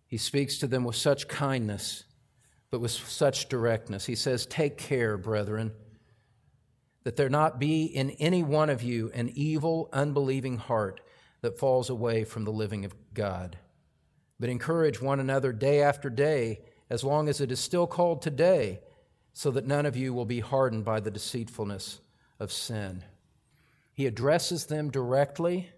he 0.07 0.17
speaks 0.17 0.57
to 0.59 0.67
them 0.67 0.83
with 0.83 0.95
such 0.95 1.27
kindness, 1.27 2.03
but 2.73 2.81
with 2.81 2.89
such 2.89 3.49
directness. 3.49 4.07
He 4.07 4.15
says, 4.15 4.47
Take 4.47 4.79
care, 4.79 5.15
brethren, 5.15 5.73
that 7.03 7.17
there 7.17 7.29
not 7.29 7.59
be 7.59 7.83
in 7.83 8.09
any 8.17 8.41
one 8.41 8.71
of 8.71 8.81
you 8.81 9.11
an 9.13 9.31
evil, 9.35 9.89
unbelieving 9.93 10.57
heart 10.57 10.99
that 11.41 11.59
falls 11.59 11.91
away 11.91 12.23
from 12.23 12.45
the 12.45 12.51
living 12.51 12.83
of 12.83 12.95
God. 13.13 13.59
But 14.39 14.49
encourage 14.49 14.99
one 14.99 15.19
another 15.19 15.53
day 15.53 15.83
after 15.83 16.09
day, 16.09 16.61
as 16.89 17.03
long 17.03 17.29
as 17.29 17.39
it 17.41 17.51
is 17.51 17.59
still 17.59 17.85
called 17.85 18.23
today, 18.23 18.79
so 19.33 19.51
that 19.51 19.67
none 19.67 19.85
of 19.85 19.95
you 19.95 20.11
will 20.11 20.25
be 20.25 20.39
hardened 20.39 20.83
by 20.83 20.99
the 20.99 21.11
deceitfulness 21.11 21.99
of 22.39 22.51
sin. 22.51 23.03
He 23.93 24.07
addresses 24.07 24.65
them 24.65 24.89
directly 24.89 25.69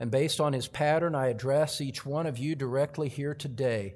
and 0.00 0.10
based 0.10 0.40
on 0.40 0.52
his 0.52 0.68
pattern, 0.68 1.14
I 1.14 1.28
address 1.28 1.80
each 1.80 2.04
one 2.04 2.26
of 2.26 2.36
you 2.36 2.54
directly 2.54 3.08
here 3.08 3.34
today. 3.34 3.94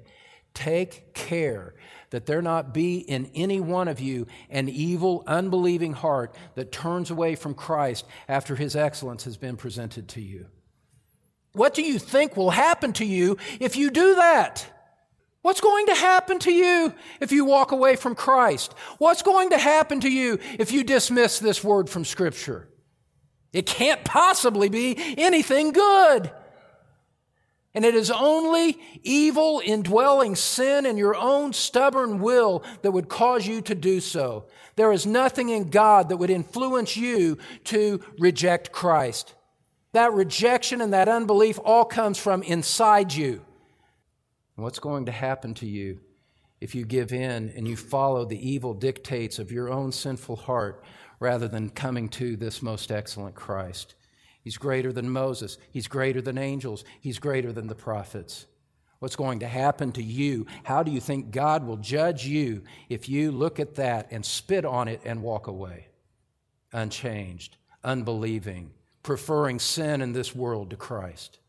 Take 0.53 1.13
care 1.13 1.73
that 2.09 2.25
there 2.25 2.41
not 2.41 2.73
be 2.73 2.97
in 2.97 3.29
any 3.35 3.59
one 3.59 3.87
of 3.87 3.99
you 3.99 4.27
an 4.49 4.67
evil, 4.67 5.23
unbelieving 5.27 5.93
heart 5.93 6.35
that 6.55 6.71
turns 6.71 7.11
away 7.11 7.35
from 7.35 7.53
Christ 7.53 8.05
after 8.27 8.55
his 8.55 8.75
excellence 8.75 9.23
has 9.25 9.37
been 9.37 9.57
presented 9.57 10.07
to 10.09 10.21
you. 10.21 10.47
What 11.53 11.73
do 11.73 11.81
you 11.81 11.99
think 11.99 12.35
will 12.35 12.51
happen 12.51 12.93
to 12.93 13.05
you 13.05 13.37
if 13.59 13.75
you 13.75 13.89
do 13.89 14.15
that? 14.15 14.65
What's 15.41 15.61
going 15.61 15.85
to 15.87 15.95
happen 15.95 16.39
to 16.39 16.51
you 16.51 16.93
if 17.21 17.31
you 17.31 17.45
walk 17.45 17.71
away 17.71 17.95
from 17.95 18.13
Christ? 18.13 18.73
What's 18.97 19.21
going 19.21 19.51
to 19.51 19.57
happen 19.57 20.01
to 20.01 20.09
you 20.09 20.39
if 20.59 20.71
you 20.71 20.83
dismiss 20.83 21.39
this 21.39 21.63
word 21.63 21.89
from 21.89 22.03
Scripture? 22.05 22.67
It 23.53 23.65
can't 23.65 24.03
possibly 24.03 24.69
be 24.69 24.95
anything 25.17 25.71
good. 25.71 26.31
And 27.75 27.85
it 27.85 27.93
is 27.93 28.09
only 28.09 28.79
evil, 29.03 29.61
indwelling 29.63 30.35
sin 30.35 30.85
and 30.85 30.97
your 30.97 31.15
own 31.15 31.53
stubborn 31.53 32.19
will 32.19 32.63
that 32.81 32.91
would 32.91 33.09
cause 33.09 33.45
you 33.45 33.61
to 33.61 33.75
do 33.75 33.99
so. 33.99 34.47
There 34.75 34.91
is 34.91 35.05
nothing 35.05 35.49
in 35.49 35.69
God 35.69 36.09
that 36.09 36.17
would 36.17 36.31
influence 36.31 36.97
you 36.97 37.37
to 37.65 38.01
reject 38.17 38.71
Christ. 38.71 39.35
That 39.91 40.13
rejection 40.13 40.81
and 40.81 40.93
that 40.93 41.09
unbelief 41.09 41.59
all 41.63 41.85
comes 41.85 42.17
from 42.17 42.41
inside 42.43 43.13
you. 43.13 43.45
What's 44.55 44.79
going 44.79 45.05
to 45.05 45.11
happen 45.11 45.53
to 45.55 45.67
you 45.67 45.99
if 46.59 46.75
you 46.75 46.85
give 46.85 47.13
in 47.13 47.49
and 47.55 47.67
you 47.67 47.77
follow 47.77 48.25
the 48.25 48.49
evil 48.49 48.73
dictates 48.73 49.39
of 49.39 49.51
your 49.51 49.69
own 49.69 49.91
sinful 49.91 50.35
heart 50.35 50.83
rather 51.19 51.47
than 51.47 51.69
coming 51.69 52.09
to 52.09 52.35
this 52.35 52.61
most 52.61 52.91
excellent 52.91 53.35
Christ. 53.35 53.95
He's 54.41 54.57
greater 54.57 54.91
than 54.91 55.09
Moses. 55.09 55.57
He's 55.71 55.87
greater 55.87 56.21
than 56.21 56.37
angels. 56.37 56.83
He's 57.01 57.19
greater 57.19 57.51
than 57.51 57.67
the 57.67 57.75
prophets. 57.75 58.47
What's 58.99 59.15
going 59.15 59.39
to 59.39 59.47
happen 59.47 59.91
to 59.93 60.03
you? 60.03 60.45
How 60.63 60.83
do 60.83 60.91
you 60.91 60.99
think 60.99 61.31
God 61.31 61.65
will 61.65 61.77
judge 61.77 62.25
you 62.25 62.63
if 62.89 63.07
you 63.07 63.31
look 63.31 63.59
at 63.59 63.75
that 63.75 64.07
and 64.11 64.25
spit 64.25 64.65
on 64.65 64.87
it 64.87 65.01
and 65.05 65.23
walk 65.23 65.47
away? 65.47 65.87
Unchanged, 66.73 67.57
unbelieving, 67.83 68.71
preferring 69.03 69.59
sin 69.59 70.01
in 70.01 70.11
this 70.11 70.35
world 70.35 70.69
to 70.71 70.75
Christ. 70.75 71.39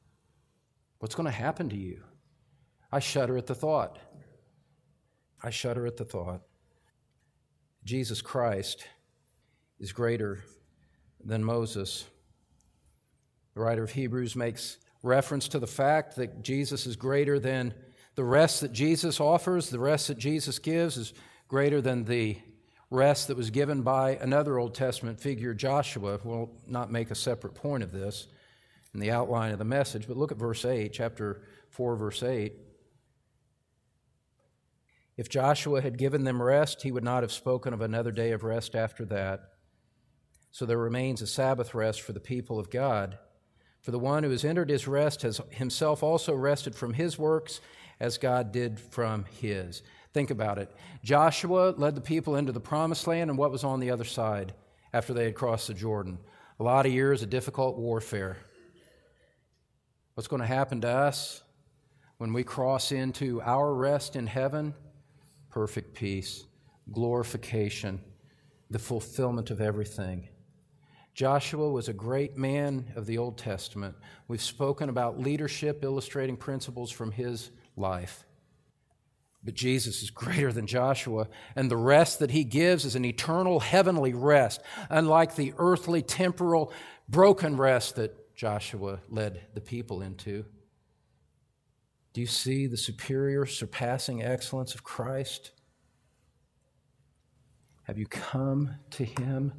What's 1.01 1.15
going 1.15 1.27
to 1.27 1.33
happen 1.33 1.69
to 1.71 1.77
you? 1.77 2.03
I 2.93 3.01
shudder 3.01 3.37
at 3.37 3.47
the 3.47 3.55
thought. 3.55 3.99
I 5.43 5.51
shudder 5.51 5.87
at 5.87 5.97
the 5.97 6.05
thought. 6.05 6.43
Jesus 7.85 8.21
Christ 8.21 8.85
is 9.79 9.93
greater 9.93 10.45
than 11.25 11.43
Moses. 11.43 12.05
The 13.55 13.61
writer 13.61 13.83
of 13.83 13.91
Hebrews 13.91 14.37
makes 14.37 14.79
reference 15.03 15.49
to 15.49 15.59
the 15.59 15.67
fact 15.67 16.17
that 16.17 16.43
Jesus 16.43 16.87
is 16.87 16.97
greater 16.97 17.39
than 17.39 17.75
the 18.15 18.25
rest 18.25 18.61
that 18.61 18.73
Jesus 18.73 19.21
offers, 19.21 19.71
the 19.71 19.79
rest 19.79 20.09
that 20.09 20.19
Jesus 20.19 20.59
gives 20.59 20.97
is 20.97 21.15
greater 21.49 21.81
than 21.81 22.05
the 22.05 22.39
rest 22.91 23.29
that 23.29 23.37
was 23.37 23.51
given 23.51 23.83
by 23.83 24.17
another 24.17 24.59
Old 24.59 24.75
Testament 24.75 25.21
figure, 25.21 25.55
Joshua. 25.55 26.19
We'll 26.23 26.51
not 26.67 26.91
make 26.91 27.11
a 27.11 27.15
separate 27.15 27.55
point 27.55 27.83
of 27.83 27.93
this 27.93 28.27
in 28.93 29.01
the 29.01 29.11
outline 29.11 29.53
of 29.53 29.59
the 29.59 29.65
message, 29.65 30.07
but 30.09 30.17
look 30.17 30.33
at 30.33 30.39
verse 30.39 30.65
8, 30.65 30.93
chapter 30.93 31.43
4, 31.71 31.97
verse 31.97 32.23
8. 32.23 32.53
If 35.17 35.29
Joshua 35.29 35.81
had 35.81 35.99
given 35.99 36.25
them 36.25 36.43
rest, 36.43 36.83
he 36.83 36.93
would 36.93 37.05
not 37.05 37.23
have 37.23 37.33
spoken 37.33 37.73
of 37.73 37.81
another 37.81 38.11
day 38.11 38.33
of 38.33 38.43
rest 38.43 38.75
after 38.75 39.05
that. 39.07 39.41
So 40.51 40.67
there 40.67 40.79
remains 40.79 41.23
a 41.23 41.27
Sabbath 41.27 41.75
rest 41.75 42.01
for 42.01 42.13
the 42.13 42.21
people 42.21 42.59
of 42.59 42.71
God. 42.71 43.19
For 43.83 43.91
the 43.91 43.99
one 43.99 44.23
who 44.23 44.31
has 44.31 44.45
entered 44.45 44.71
his 44.71 44.87
rest 44.87 45.23
has 45.23 45.41
himself 45.51 46.03
also 46.03 46.35
rested 46.35 46.75
from 46.75 46.95
his 46.95 47.19
works 47.19 47.61
as 47.99 48.19
God 48.19 48.53
did 48.53 48.79
from 48.79 49.25
his. 49.41 49.83
Think 50.13 50.31
about 50.31 50.59
it. 50.59 50.71
Joshua 51.03 51.75
led 51.77 51.95
the 51.95 52.01
people 52.01 52.37
into 52.37 52.53
the 52.53 52.61
promised 52.61 53.07
land, 53.07 53.31
and 53.31 53.39
what 53.39 53.53
was 53.53 53.65
on 53.65 53.81
the 53.81 53.91
other 53.91 54.05
side? 54.05 54.53
after 54.93 55.13
they 55.13 55.25
had 55.25 55.35
crossed 55.35 55.69
the 55.69 55.75
Jordan. 55.75 56.19
A 56.59 56.63
lot 56.63 56.87
of 56.87 56.93
years 56.93 57.23
of 57.23 57.31
difficult 57.31 57.79
warfare. 57.79 58.37
What's 60.15 60.29
going 60.29 60.43
to 60.43 60.47
happen 60.47 60.81
to 60.83 60.89
us 60.89 61.43
when 62.19 62.33
we 62.33 62.43
cross 62.43 62.93
into 62.93 63.41
our 63.43 63.73
rest 63.73 64.17
in 64.17 64.27
heaven? 64.27 64.75
Perfect 65.49 65.95
peace, 65.95 66.45
glorification, 66.93 68.01
the 68.71 68.79
fulfillment 68.79 69.51
of 69.51 69.61
everything. 69.61 70.29
Joshua 71.15 71.71
was 71.71 71.89
a 71.89 71.93
great 71.93 72.37
man 72.37 72.93
of 72.95 73.07
the 73.07 73.19
Old 73.19 73.37
Testament. 73.37 73.97
We've 74.29 74.43
spoken 74.43 74.89
about 74.89 75.19
leadership, 75.19 75.83
illustrating 75.83 76.37
principles 76.37 76.91
from 76.91 77.13
his 77.13 77.51
life. 77.77 78.25
But 79.43 79.55
Jesus 79.55 80.03
is 80.03 80.11
greater 80.11 80.53
than 80.53 80.67
Joshua, 80.67 81.29
and 81.57 81.71
the 81.71 81.77
rest 81.77 82.19
that 82.19 82.31
he 82.31 82.45
gives 82.45 82.85
is 82.85 82.95
an 82.95 83.05
eternal 83.05 83.61
heavenly 83.61 84.13
rest, 84.13 84.61
unlike 84.89 85.35
the 85.35 85.55
earthly, 85.57 86.03
temporal, 86.03 86.73
broken 87.09 87.57
rest 87.57 87.97
that 87.97 88.35
Joshua 88.35 89.01
led 89.09 89.41
the 89.55 89.61
people 89.61 90.03
into. 90.03 90.45
Do 92.13 92.21
you 92.21 92.27
see 92.27 92.67
the 92.67 92.77
superior, 92.77 93.47
surpassing 93.47 94.23
excellence 94.23 94.75
of 94.75 94.85
Christ? 94.85 95.53
Have 97.85 97.99
you 97.99 98.07
come 98.07 98.77
to 98.91 99.05
him? 99.05 99.53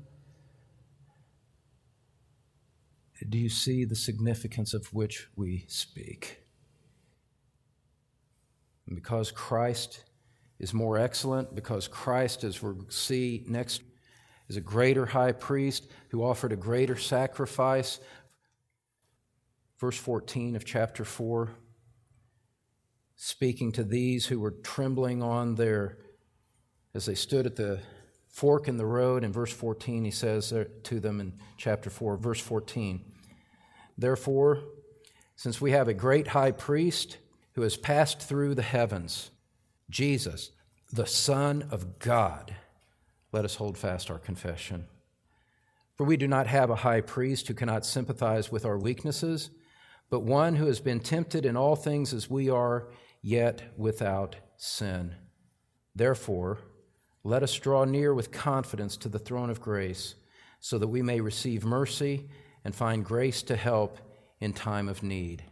Do 3.30 3.38
you 3.38 3.50
see 3.50 3.86
the 3.86 3.96
significance 3.96 4.74
of 4.74 4.94
which 4.94 5.28
we 5.36 5.66
speak? 5.68 6.44
And 8.88 8.96
because 8.96 9.32
Christ 9.32 10.04
is 10.60 10.74
more 10.74 10.98
excellent, 10.98 11.56
because 11.56 11.88
Christ, 11.88 12.44
as 12.44 12.62
we'll 12.62 12.86
see 12.90 13.46
next, 13.48 13.82
is 14.50 14.58
a 14.58 14.62
greater 14.62 15.06
high 15.06 15.32
priest 15.32 15.88
who 16.10 16.24
offered 16.24 16.52
a 16.52 16.58
greater 16.58 16.98
sacrifice. 16.98 18.00
Verse 19.80 19.98
14 19.98 20.56
of 20.56 20.66
chapter 20.66 21.06
4, 21.06 21.52
speaking 23.16 23.72
to 23.72 23.84
these 23.84 24.26
who 24.26 24.40
were 24.40 24.52
trembling 24.52 25.24
on 25.24 25.56
their, 25.56 25.98
as 26.94 27.06
they 27.06 27.16
stood 27.16 27.46
at 27.46 27.56
the 27.56 27.80
fork 28.28 28.68
in 28.68 28.78
the 28.78 28.86
road. 28.86 29.24
In 29.24 29.32
verse 29.32 29.54
14, 29.54 30.06
he 30.06 30.12
says 30.12 30.54
to 30.84 31.00
them 31.00 31.20
in 31.20 31.34
chapter 31.58 31.90
4, 31.90 32.18
verse 32.18 32.40
14, 32.40 33.11
Therefore, 33.98 34.64
since 35.36 35.60
we 35.60 35.72
have 35.72 35.88
a 35.88 35.94
great 35.94 36.28
high 36.30 36.52
priest, 36.52 37.18
who 37.54 37.62
has 37.62 37.78
passed 37.78 38.20
through 38.20 38.56
the 38.56 38.62
heavens, 38.62 39.32
Jesus, 39.90 40.52
the 40.92 41.06
Son 41.06 41.68
of 41.72 42.00
God. 42.00 42.56
Let 43.32 43.46
us 43.46 43.56
hold 43.56 43.78
fast 43.78 44.10
our 44.10 44.20
confession. 44.20 44.88
For 45.96 46.06
we 46.06 46.18
do 46.18 46.28
not 46.28 46.48
have 46.48 46.70
a 46.70 46.78
high 46.78 47.02
priest 47.02 47.48
who 47.48 47.54
cannot 47.54 47.86
sympathize 47.86 48.52
with 48.52 48.66
our 48.66 48.78
weaknesses, 48.78 49.52
but 50.10 50.22
one 50.22 50.56
who 50.56 50.66
has 50.66 50.80
been 50.80 51.00
tempted 51.00 51.46
in 51.46 51.56
all 51.56 51.76
things 51.76 52.14
as 52.14 52.30
we 52.30 52.50
are, 52.50 52.88
yet 53.22 53.74
without 53.78 54.36
sin. 54.58 55.16
Therefore, 55.94 56.60
let 57.24 57.44
us 57.44 57.60
draw 57.60 57.84
near 57.84 58.14
with 58.14 58.32
confidence 58.32 58.98
to 58.98 59.10
the 59.10 59.20
throne 59.20 59.50
of 59.50 59.62
grace, 59.62 60.16
so 60.60 60.78
that 60.78 60.88
we 60.88 61.02
may 61.02 61.20
receive 61.22 61.64
mercy 61.64 62.30
and 62.64 62.76
find 62.76 63.06
grace 63.06 63.42
to 63.44 63.56
help 63.56 63.98
in 64.40 64.54
time 64.54 64.88
of 64.88 65.04
need. 65.04 65.44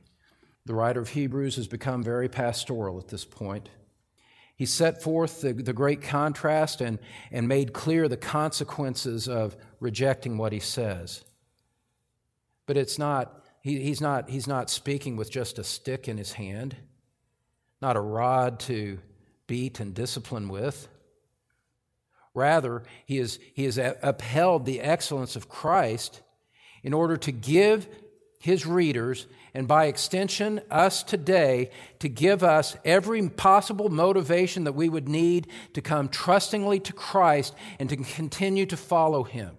The 0.66 0.76
writer 0.76 1.00
of 1.00 1.10
Hebrews 1.10 1.56
has 1.56 1.68
become 1.68 2.04
very 2.04 2.30
pastoral 2.30 3.00
at 3.00 3.08
this 3.08 3.26
point. 3.26 3.70
He 4.56 4.66
set 4.66 5.02
forth 5.02 5.42
the, 5.42 5.54
the 5.54 5.74
great 5.74 6.02
contrast 6.02 6.82
and, 6.82 7.00
and 7.32 7.48
made 7.48 7.74
clear 7.74 8.08
the 8.08 8.18
consequences 8.18 9.28
of 9.28 9.56
rejecting 9.80 10.38
what 10.38 10.52
he 10.52 10.60
says. 10.60 11.24
But 12.66 12.78
it's 12.78 13.00
not, 13.00 13.46
he, 13.62 13.80
he's, 13.80 14.02
not, 14.02 14.30
he's 14.30 14.48
not 14.48 14.70
speaking 14.70 15.16
with 15.16 15.32
just 15.32 15.60
a 15.60 15.64
stick 15.64 16.08
in 16.08 16.18
his 16.18 16.34
hand, 16.34 16.76
not 17.82 17.96
a 17.96 18.02
rod 18.02 18.60
to 18.62 19.00
beat 19.48 19.80
and 19.80 19.94
discipline 19.94 20.50
with. 20.50 20.88
Rather, 22.34 22.84
he 23.06 23.18
has, 23.18 23.40
he 23.56 23.64
has 23.64 23.78
upheld 23.78 24.66
the 24.66 24.82
excellence 24.82 25.36
of 25.36 25.50
Christ 25.50 26.22
in 26.84 26.94
order 26.94 27.18
to 27.18 27.32
give 27.32 27.88
his 28.40 28.66
readers, 28.66 29.28
and 29.54 29.68
by 29.68 29.86
extension, 29.86 30.62
us 30.72 31.04
today, 31.04 31.72
to 32.00 32.08
give 32.08 32.44
us 32.44 32.78
every 32.86 33.28
possible 33.30 33.90
motivation 33.90 34.64
that 34.64 34.76
we 34.76 34.88
would 34.88 35.10
need 35.10 35.48
to 35.74 35.82
come 35.82 36.08
trustingly 36.08 36.80
to 36.80 36.94
Christ 36.94 37.54
and 37.80 37.90
to 37.90 37.98
continue 37.98 38.66
to 38.68 38.78
follow 38.78 39.24
him. 39.24 39.58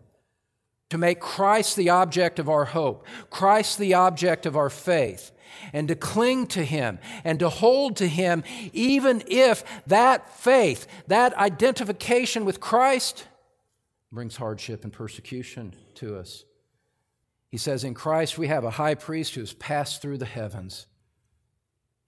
To 0.91 0.99
make 0.99 1.21
Christ 1.21 1.77
the 1.77 1.91
object 1.91 2.39
of 2.39 2.49
our 2.49 2.65
hope, 2.65 3.07
Christ 3.29 3.79
the 3.79 3.95
object 3.95 4.47
of 4.47 4.57
our 4.57 4.71
faith, 4.71 5.31
and 5.73 5.87
to 5.89 5.95
cling 5.95 6.47
to 6.49 6.65
him 6.65 6.99
and 7.23 7.39
to 7.41 7.49
hold 7.49 7.97
to 7.97 8.09
him, 8.09 8.43
even 8.73 9.23
if 9.27 9.63
that 9.87 10.33
faith, 10.39 10.87
that 11.07 11.35
identification 11.35 12.45
with 12.45 12.61
Christ, 12.61 13.27
brings 14.11 14.37
hardship 14.37 14.83
and 14.85 14.93
persecution 14.93 15.75
to 15.97 16.17
us. 16.17 16.45
He 17.51 17.59
says, 17.59 17.83
In 17.83 17.95
Christ 17.95 18.39
we 18.39 18.47
have 18.47 18.65
a 18.65 18.71
high 18.71 18.95
priest 18.95 19.35
who 19.35 19.41
has 19.41 19.53
passed 19.53 20.01
through 20.01 20.19
the 20.19 20.25
heavens. 20.25 20.87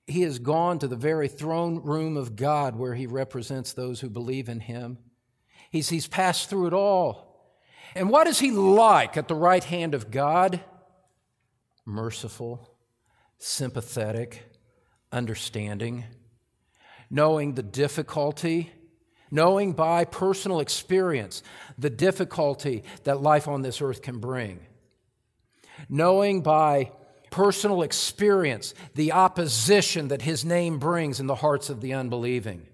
He 0.07 0.23
has 0.23 0.39
gone 0.39 0.79
to 0.79 0.89
the 0.89 0.97
very 0.97 1.29
throne 1.29 1.83
room 1.83 2.17
of 2.17 2.37
God 2.37 2.77
where 2.77 2.95
he 2.95 3.07
represents 3.07 3.73
those 3.73 4.01
who 4.01 4.09
believe 4.09 4.49
in 4.49 4.61
him. 4.61 4.99
He's, 5.71 5.89
he's 5.89 6.07
passed 6.07 6.49
through 6.49 6.69
it 6.69 6.73
all. 6.73 7.57
And 7.95 8.09
what 8.09 8.27
is 8.27 8.39
he 8.39 8.51
like 8.51 9.17
at 9.17 9.29
the 9.29 9.35
right 9.35 9.63
hand 9.63 9.95
of 9.95 10.11
God? 10.11 10.61
Merciful, 11.85 12.77
sympathetic, 13.39 14.45
understanding, 15.11 16.05
knowing 17.11 17.55
the 17.55 17.63
difficulty, 17.63 18.73
knowing 19.31 19.73
by 19.73 20.05
personal 20.05 20.61
experience 20.61 21.43
the 21.77 21.91
difficulty 21.91 22.85
that 23.05 23.21
life 23.21 23.49
on 23.49 23.63
this 23.63 23.83
earth 23.83 24.03
can 24.03 24.19
bring 24.19 24.61
knowing 25.89 26.43
by 26.43 26.93
personal 27.31 27.83
experience 27.83 28.75
the 28.95 29.13
opposition 29.13 30.09
that 30.09 30.23
his 30.23 30.45
name 30.45 30.79
brings 30.79 31.19
in 31.19 31.27
the 31.27 31.35
hearts 31.35 31.71
of 31.71 31.81
the 31.81 31.93
unbelieving. 31.95 32.67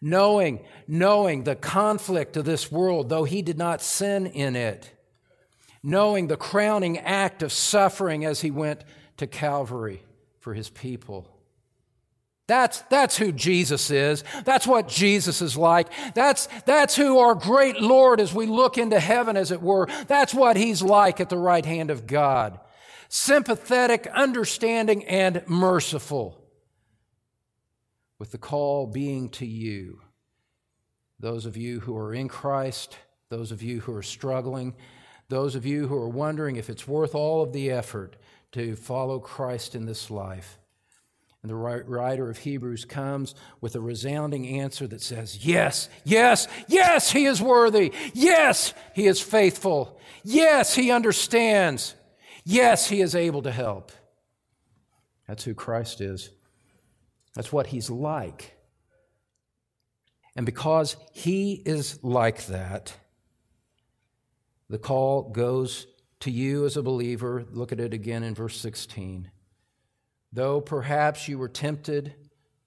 Knowing, 0.00 0.62
knowing 0.86 1.44
the 1.44 1.56
conflict 1.56 2.36
of 2.36 2.44
this 2.44 2.70
world, 2.70 3.08
though 3.08 3.24
he 3.24 3.40
did 3.40 3.56
not 3.56 3.80
sin 3.80 4.26
in 4.26 4.54
it. 4.54 4.92
Knowing 5.82 6.26
the 6.26 6.36
crowning 6.36 6.98
act 6.98 7.42
of 7.42 7.52
suffering 7.52 8.24
as 8.24 8.42
he 8.42 8.50
went 8.50 8.84
to 9.16 9.26
Calvary 9.26 10.02
for 10.40 10.52
his 10.52 10.68
people. 10.68 11.33
That's, 12.46 12.80
that's 12.82 13.16
who 13.16 13.32
Jesus 13.32 13.90
is. 13.90 14.22
That's 14.44 14.66
what 14.66 14.86
Jesus 14.86 15.40
is 15.40 15.56
like. 15.56 15.88
That's, 16.14 16.46
that's 16.66 16.94
who 16.94 17.18
our 17.18 17.34
great 17.34 17.80
Lord, 17.80 18.20
as 18.20 18.34
we 18.34 18.46
look 18.46 18.76
into 18.76 19.00
heaven, 19.00 19.36
as 19.36 19.50
it 19.50 19.62
were, 19.62 19.88
that's 20.08 20.34
what 20.34 20.56
he's 20.56 20.82
like 20.82 21.20
at 21.20 21.30
the 21.30 21.38
right 21.38 21.64
hand 21.64 21.90
of 21.90 22.06
God. 22.06 22.60
Sympathetic, 23.08 24.06
understanding, 24.08 25.04
and 25.06 25.42
merciful. 25.46 26.40
With 28.18 28.30
the 28.30 28.38
call 28.38 28.86
being 28.86 29.30
to 29.30 29.46
you, 29.46 30.00
those 31.18 31.46
of 31.46 31.56
you 31.56 31.80
who 31.80 31.96
are 31.96 32.12
in 32.12 32.28
Christ, 32.28 32.98
those 33.30 33.52
of 33.52 33.62
you 33.62 33.80
who 33.80 33.94
are 33.94 34.02
struggling, 34.02 34.74
those 35.30 35.54
of 35.54 35.64
you 35.64 35.88
who 35.88 35.96
are 35.96 36.08
wondering 36.08 36.56
if 36.56 36.68
it's 36.68 36.86
worth 36.86 37.14
all 37.14 37.42
of 37.42 37.54
the 37.54 37.70
effort 37.70 38.16
to 38.52 38.76
follow 38.76 39.18
Christ 39.18 39.74
in 39.74 39.86
this 39.86 40.10
life. 40.10 40.58
And 41.44 41.50
the 41.50 41.56
writer 41.56 42.30
of 42.30 42.38
Hebrews 42.38 42.86
comes 42.86 43.34
with 43.60 43.74
a 43.74 43.80
resounding 43.80 44.48
answer 44.48 44.86
that 44.86 45.02
says, 45.02 45.44
Yes, 45.44 45.90
yes, 46.02 46.48
yes, 46.68 47.10
he 47.10 47.26
is 47.26 47.42
worthy. 47.42 47.92
Yes, 48.14 48.72
he 48.94 49.06
is 49.06 49.20
faithful. 49.20 50.00
Yes, 50.22 50.74
he 50.74 50.90
understands. 50.90 51.96
Yes, 52.46 52.88
he 52.88 53.02
is 53.02 53.14
able 53.14 53.42
to 53.42 53.52
help. 53.52 53.92
That's 55.28 55.44
who 55.44 55.52
Christ 55.52 56.00
is. 56.00 56.30
That's 57.34 57.52
what 57.52 57.66
he's 57.66 57.90
like. 57.90 58.56
And 60.34 60.46
because 60.46 60.96
he 61.12 61.62
is 61.66 62.02
like 62.02 62.46
that, 62.46 62.96
the 64.70 64.78
call 64.78 65.28
goes 65.28 65.86
to 66.20 66.30
you 66.30 66.64
as 66.64 66.78
a 66.78 66.82
believer. 66.82 67.44
Look 67.50 67.70
at 67.70 67.80
it 67.80 67.92
again 67.92 68.22
in 68.22 68.34
verse 68.34 68.58
16. 68.58 69.30
Though 70.34 70.60
perhaps 70.60 71.28
you 71.28 71.38
were 71.38 71.48
tempted 71.48 72.12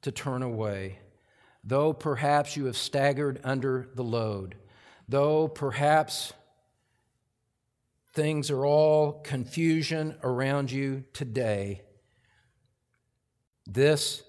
to 0.03 0.11
turn 0.11 0.41
away, 0.41 0.99
though 1.65 1.91
perhaps 1.91 2.55
you 2.55 2.65
have 2.65 2.77
staggered 2.77 3.41
under 3.43 3.89
the 3.93 4.05
load, 4.05 4.55
though 5.09 5.49
perhaps 5.49 6.31
things 8.13 8.49
are 8.49 8.65
all 8.65 9.19
confusion 9.21 10.15
around 10.23 10.71
you 10.71 11.03
today, 11.11 11.81
this 13.65 14.23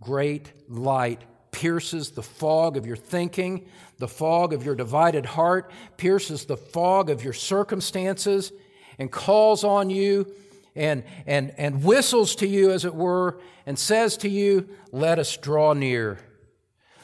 great 0.00 0.50
light 0.70 1.24
pierces 1.50 2.12
the 2.12 2.22
fog 2.22 2.78
of 2.78 2.86
your 2.86 2.96
thinking, 2.96 3.68
the 3.98 4.08
fog 4.08 4.54
of 4.54 4.64
your 4.64 4.74
divided 4.74 5.26
heart, 5.26 5.70
pierces 5.98 6.46
the 6.46 6.56
fog 6.56 7.10
of 7.10 7.22
your 7.22 7.34
circumstances, 7.34 8.52
and 8.98 9.12
calls 9.12 9.64
on 9.64 9.90
you 9.90 10.26
and, 10.74 11.04
and, 11.26 11.52
and 11.56 11.82
whistles 11.82 12.34
to 12.36 12.46
you, 12.46 12.70
as 12.70 12.84
it 12.84 12.94
were, 12.94 13.40
and 13.66 13.78
says 13.78 14.16
to 14.18 14.28
you, 14.28 14.68
Let 14.92 15.18
us 15.18 15.36
draw 15.36 15.72
near. 15.72 16.18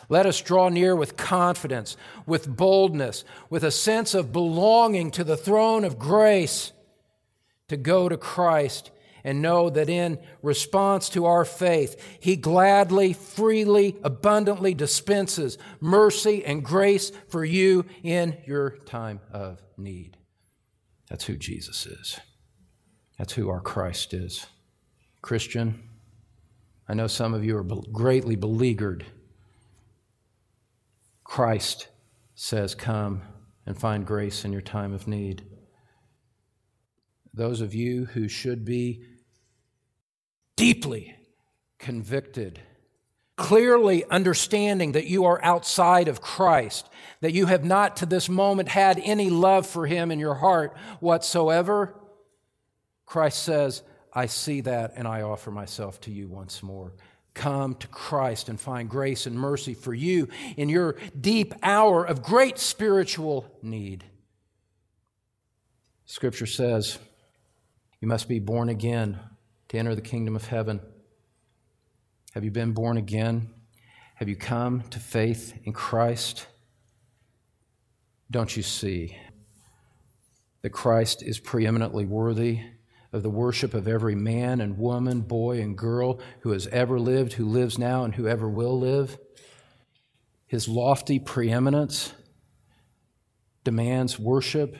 Let 0.09 0.27
us 0.27 0.41
draw 0.41 0.69
near 0.69 0.95
with 0.95 1.17
confidence, 1.17 1.97
with 2.27 2.55
boldness, 2.55 3.25
with 3.49 3.65
a 3.65 3.71
sense 3.71 4.15
of 4.15 4.33
belonging 4.33 5.11
to 5.13 5.25
the 5.25 5.37
throne 5.37 5.85
of 5.85 5.99
grace 5.99 6.73
to 7.69 7.77
go 7.77 8.09
to 8.09 8.17
Christ 8.17 8.91
and 9.25 9.41
know 9.41 9.71
that 9.71 9.89
in 9.89 10.19
response 10.43 11.09
to 11.11 11.25
our 11.25 11.47
faith, 11.47 12.19
He 12.21 12.37
gladly, 12.37 13.15
freely, 13.15 13.97
abundantly 14.05 14.75
dispenses 14.75 15.57
mercy 15.81 16.45
and 16.45 16.63
grace 16.63 17.11
for 17.29 17.45
you 17.45 17.87
in 18.03 18.37
your 18.47 18.77
time 18.85 19.21
of 19.33 19.63
need. 19.79 20.19
That's 21.09 21.25
who 21.25 21.37
Jesus 21.37 21.87
is. 21.87 22.21
That's 23.25 23.33
who 23.33 23.49
our 23.49 23.61
Christ 23.61 24.13
is. 24.13 24.45
Christian, 25.23 25.81
I 26.87 26.93
know 26.93 27.07
some 27.07 27.33
of 27.33 27.43
you 27.43 27.57
are 27.57 27.65
greatly 27.65 28.37
beleaguered 28.37 29.07
Christ 31.25 31.89
says, 32.35 32.75
Come 32.75 33.23
and 33.65 33.79
find 33.79 34.07
grace 34.07 34.45
in 34.45 34.53
your 34.53 34.61
time 34.61 34.93
of 34.93 35.09
need. 35.09 35.43
Those 37.33 37.63
of 37.63 37.73
you 37.73 38.05
who 38.05 38.29
should 38.29 38.63
be 38.63 39.03
deeply 40.55 41.17
convicted, 41.79 42.61
clearly 43.37 44.05
understanding 44.11 44.93
that 44.93 45.07
you 45.07 45.25
are 45.25 45.43
outside 45.43 46.09
of 46.09 46.21
Christ, 46.21 46.91
that 47.23 47.33
you 47.33 47.47
have 47.47 47.65
not 47.65 47.97
to 47.97 48.05
this 48.05 48.29
moment 48.29 48.69
had 48.69 49.01
any 49.03 49.31
love 49.31 49.67
for 49.67 49.87
Him 49.87 50.11
in 50.11 50.19
your 50.19 50.35
heart 50.35 50.77
whatsoever, 51.01 51.95
Christ 53.07 53.43
says, 53.43 53.83
I 54.13 54.27
see 54.27 54.61
that 54.63 54.95
and 54.97 55.07
I 55.09 55.23
offer 55.23 55.51
myself 55.51 56.01
to 56.03 56.11
you 56.11 56.29
once 56.29 56.63
more 56.63 56.93
come 57.35 57.75
to 57.75 57.89
Christ 57.89 58.49
and 58.49 58.59
find 58.59 58.89
grace 58.89 59.27
and 59.27 59.37
mercy 59.37 59.75
for 59.75 59.93
you 59.93 60.29
in 60.57 60.69
your 60.69 60.97
deep 61.21 61.53
hour 61.63 62.05
of 62.05 62.23
great 62.23 62.59
spiritual 62.59 63.45
need. 63.61 64.05
Scripture 66.07 66.47
says 66.47 66.99
you 68.01 68.09
must 68.09 68.29
be 68.29 68.39
born 68.39 68.69
again 68.69 69.19
to 69.69 69.79
enter 69.79 69.95
the 69.95 70.01
kingdom 70.01 70.37
of 70.37 70.47
heaven. 70.47 70.81
Have 72.35 72.45
you 72.45 72.51
been 72.51 72.73
born 72.73 72.97
again? 72.97 73.49
Have 74.17 74.29
you 74.29 74.37
come 74.37 74.83
to 74.91 75.01
faith 75.01 75.55
in 75.65 75.73
Christ? 75.73 76.47
Don't 78.31 78.57
you 78.57 78.63
see 78.63 79.17
that 80.63 80.71
Christ 80.71 81.23
is 81.23 81.41
preeminently 81.41 82.05
worthy 82.05 82.61
of 83.15 83.23
the 83.23 83.31
worship 83.31 83.75
of 83.75 83.87
every 83.87 84.17
man 84.17 84.61
and 84.61 84.77
woman, 84.77 85.21
boy 85.21 85.61
and 85.61 85.79
girl 85.79 86.19
who 86.41 86.51
has 86.51 86.67
ever 86.67 86.99
lived, 86.99 87.35
who 87.35 87.47
lives 87.47 87.79
now, 87.79 88.03
and 88.03 88.17
who 88.17 88.27
ever 88.27 88.49
will 88.49 88.77
live. 88.77 89.17
His 90.49 90.67
lofty 90.67 91.21
preeminence 91.21 92.13
demands 93.63 94.19
worship. 94.19 94.77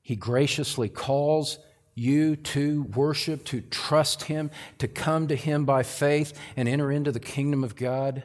He 0.00 0.16
graciously 0.16 0.88
calls 0.88 1.58
you 1.94 2.36
to 2.36 2.84
worship, 2.84 3.44
to 3.44 3.60
trust 3.60 4.22
Him, 4.22 4.50
to 4.78 4.88
come 4.88 5.28
to 5.28 5.36
Him 5.36 5.66
by 5.66 5.82
faith 5.82 6.32
and 6.56 6.66
enter 6.66 6.90
into 6.90 7.12
the 7.12 7.20
kingdom 7.20 7.64
of 7.64 7.76
God 7.76 8.24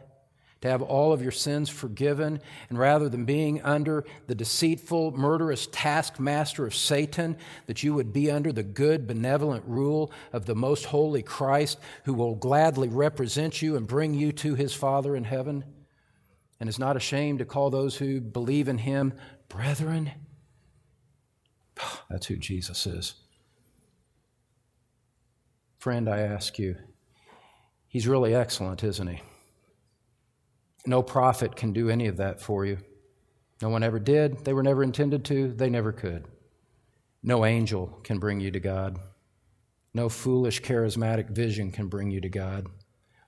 to 0.64 0.70
have 0.70 0.82
all 0.82 1.12
of 1.12 1.22
your 1.22 1.30
sins 1.30 1.70
forgiven, 1.70 2.40
and 2.70 2.80
rather 2.80 3.10
than 3.10 3.26
being 3.26 3.62
under 3.64 4.06
the 4.28 4.34
deceitful, 4.34 5.12
murderous 5.12 5.68
taskmaster 5.74 6.66
of 6.66 6.74
Satan, 6.74 7.36
that 7.66 7.84
you 7.84 7.94
would 7.94 8.14
be 8.14 8.32
under 8.32 8.54
the 8.54 8.64
good, 8.64 9.06
benevolent 9.06 9.66
rule 9.68 10.10
of 10.32 10.46
the 10.46 10.56
most 10.56 10.86
holy 10.86 11.22
Christ, 11.22 11.80
who 12.06 12.14
will 12.14 12.36
gladly 12.36 12.88
represent 12.88 13.62
you 13.62 13.76
and 13.76 13.86
bring 13.86 14.14
you 14.14 14.32
to 14.32 14.56
his 14.56 14.74
Father 14.74 15.18
in 15.18 15.26
heaven, 15.26 15.66
and 16.62 16.70
is 16.70 16.80
not 16.80 16.96
ashamed 16.96 17.40
to 17.40 17.46
call 17.46 17.70
those 17.70 17.98
who 17.98 18.22
believe 18.22 18.70
in 18.70 18.78
him 18.78 19.12
brethren. 19.50 20.12
That's 22.10 22.28
who 22.28 22.38
Jesus 22.38 22.88
is. 22.88 23.16
Friend, 25.76 26.08
I 26.08 26.20
ask 26.20 26.58
you, 26.58 26.78
he's 27.90 28.08
really 28.08 28.34
excellent, 28.34 28.82
isn't 28.82 29.08
he? 29.08 29.22
No 30.86 31.02
prophet 31.02 31.56
can 31.56 31.74
do 31.74 31.90
any 31.90 32.08
of 32.08 32.18
that 32.18 32.42
for 32.42 32.66
you. 32.66 32.78
No 33.62 33.70
one 33.70 33.84
ever 33.84 34.00
did. 34.00 34.44
They 34.44 34.54
were 34.54 34.64
never 34.64 34.84
intended 34.84 35.24
to. 35.26 35.54
They 35.54 35.70
never 35.70 35.94
could. 35.94 36.28
No 37.22 37.46
angel 37.46 37.88
can 38.04 38.20
bring 38.20 38.42
you 38.42 38.52
to 38.52 38.60
God. 38.60 39.00
No 39.94 40.10
foolish 40.10 40.62
charismatic 40.62 41.30
vision 41.30 41.72
can 41.72 41.88
bring 41.88 42.12
you 42.12 42.20
to 42.20 42.30
God. 42.30 42.68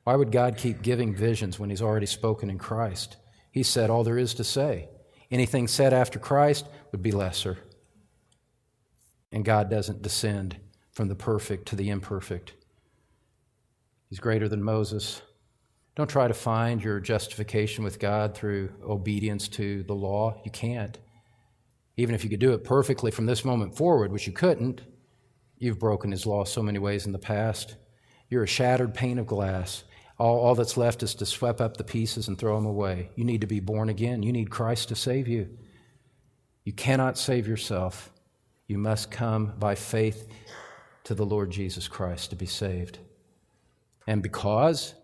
Why 0.03 0.15
would 0.15 0.31
God 0.31 0.57
keep 0.57 0.81
giving 0.81 1.15
visions 1.15 1.57
when 1.57 1.69
He's 1.69 1.81
already 1.81 2.05
spoken 2.05 2.49
in 2.49 2.57
Christ? 2.57 3.17
He 3.51 3.63
said 3.63 3.89
all 3.89 4.03
there 4.03 4.17
is 4.17 4.33
to 4.35 4.43
say. 4.43 4.89
Anything 5.31 5.67
said 5.67 5.93
after 5.93 6.19
Christ 6.19 6.67
would 6.91 7.01
be 7.01 7.11
lesser. 7.11 7.57
And 9.31 9.45
God 9.45 9.69
doesn't 9.69 10.01
descend 10.01 10.57
from 10.91 11.07
the 11.07 11.15
perfect 11.15 11.67
to 11.69 11.75
the 11.75 11.89
imperfect. 11.89 12.53
He's 14.09 14.19
greater 14.19 14.47
than 14.47 14.63
Moses. 14.63 15.21
Don't 15.95 16.09
try 16.09 16.27
to 16.27 16.33
find 16.33 16.83
your 16.83 16.99
justification 16.99 17.83
with 17.83 17.99
God 17.99 18.35
through 18.35 18.69
obedience 18.83 19.47
to 19.49 19.83
the 19.83 19.93
law. 19.93 20.41
You 20.43 20.51
can't. 20.51 20.99
Even 21.95 22.13
if 22.13 22.23
you 22.23 22.29
could 22.29 22.41
do 22.41 22.51
it 22.51 22.65
perfectly 22.65 23.11
from 23.11 23.25
this 23.25 23.45
moment 23.45 23.77
forward, 23.77 24.11
which 24.11 24.27
you 24.27 24.33
couldn't, 24.33 24.81
you've 25.57 25.79
broken 25.79 26.11
His 26.11 26.25
law 26.25 26.43
so 26.43 26.61
many 26.61 26.79
ways 26.79 27.05
in 27.05 27.13
the 27.13 27.17
past. 27.19 27.77
You're 28.29 28.43
a 28.43 28.47
shattered 28.47 28.93
pane 28.93 29.19
of 29.19 29.27
glass. 29.27 29.85
All, 30.17 30.37
all 30.39 30.55
that's 30.55 30.75
left 30.75 31.01
is 31.01 31.15
to 31.15 31.25
sweep 31.25 31.61
up 31.61 31.77
the 31.77 31.83
pieces 31.85 32.27
and 32.27 32.37
throw 32.37 32.55
them 32.55 32.65
away. 32.65 33.11
You 33.15 33.23
need 33.23 33.41
to 33.41 33.47
be 33.47 33.61
born 33.61 33.87
again. 33.87 34.21
You 34.21 34.33
need 34.33 34.49
Christ 34.49 34.89
to 34.89 34.95
save 34.95 35.29
you. 35.29 35.49
You 36.65 36.73
cannot 36.73 37.17
save 37.17 37.47
yourself. 37.47 38.11
You 38.67 38.77
must 38.77 39.11
come 39.11 39.53
by 39.59 39.75
faith 39.75 40.27
to 41.05 41.15
the 41.15 41.25
Lord 41.25 41.51
Jesus 41.51 41.87
Christ 41.87 42.31
to 42.31 42.35
be 42.35 42.47
saved. 42.47 42.99
And 44.07 44.21
because 44.21 44.95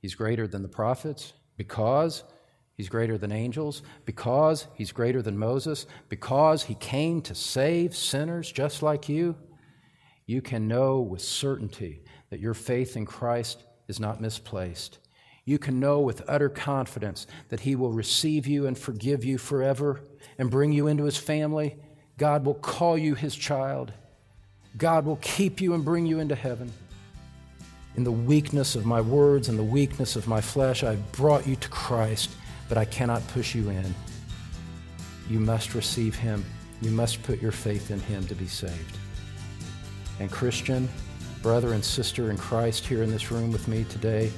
He's 0.00 0.14
greater 0.14 0.46
than 0.46 0.62
the 0.62 0.68
prophets 0.68 1.32
because 1.56 2.24
he's 2.76 2.88
greater 2.88 3.18
than 3.18 3.32
angels, 3.32 3.82
because 4.04 4.66
he's 4.74 4.92
greater 4.92 5.22
than 5.22 5.36
Moses, 5.36 5.86
because 6.08 6.62
he 6.62 6.74
came 6.76 7.20
to 7.22 7.34
save 7.34 7.96
sinners 7.96 8.50
just 8.50 8.82
like 8.82 9.08
you. 9.08 9.36
You 10.26 10.40
can 10.42 10.68
know 10.68 11.00
with 11.00 11.22
certainty 11.22 12.02
that 12.30 12.40
your 12.40 12.54
faith 12.54 12.96
in 12.96 13.06
Christ 13.06 13.64
is 13.88 13.98
not 13.98 14.20
misplaced. 14.20 14.98
You 15.44 15.58
can 15.58 15.80
know 15.80 16.00
with 16.00 16.22
utter 16.28 16.50
confidence 16.50 17.26
that 17.48 17.60
he 17.60 17.74
will 17.74 17.92
receive 17.92 18.46
you 18.46 18.66
and 18.66 18.76
forgive 18.76 19.24
you 19.24 19.38
forever 19.38 20.02
and 20.36 20.50
bring 20.50 20.72
you 20.72 20.86
into 20.86 21.04
his 21.04 21.16
family. 21.16 21.76
God 22.18 22.44
will 22.44 22.54
call 22.54 22.98
you 22.98 23.14
his 23.14 23.34
child. 23.34 23.92
God 24.76 25.06
will 25.06 25.18
keep 25.22 25.60
you 25.60 25.72
and 25.72 25.84
bring 25.84 26.04
you 26.04 26.20
into 26.20 26.34
heaven. 26.34 26.70
In 27.98 28.04
the 28.04 28.12
weakness 28.12 28.76
of 28.76 28.86
my 28.86 29.00
words 29.00 29.48
and 29.48 29.58
the 29.58 29.64
weakness 29.64 30.14
of 30.14 30.28
my 30.28 30.40
flesh, 30.40 30.84
I've 30.84 31.10
brought 31.10 31.48
you 31.48 31.56
to 31.56 31.68
Christ, 31.68 32.30
but 32.68 32.78
I 32.78 32.84
cannot 32.84 33.26
push 33.26 33.56
you 33.56 33.70
in. 33.70 33.92
You 35.28 35.40
must 35.40 35.74
receive 35.74 36.14
him. 36.14 36.44
You 36.80 36.92
must 36.92 37.20
put 37.24 37.42
your 37.42 37.50
faith 37.50 37.90
in 37.90 37.98
him 37.98 38.24
to 38.28 38.36
be 38.36 38.46
saved. 38.46 38.96
And, 40.20 40.30
Christian, 40.30 40.88
brother 41.42 41.72
and 41.72 41.84
sister 41.84 42.30
in 42.30 42.36
Christ 42.36 42.86
here 42.86 43.02
in 43.02 43.10
this 43.10 43.32
room 43.32 43.50
with 43.50 43.66
me 43.66 43.82
today, 43.82 44.30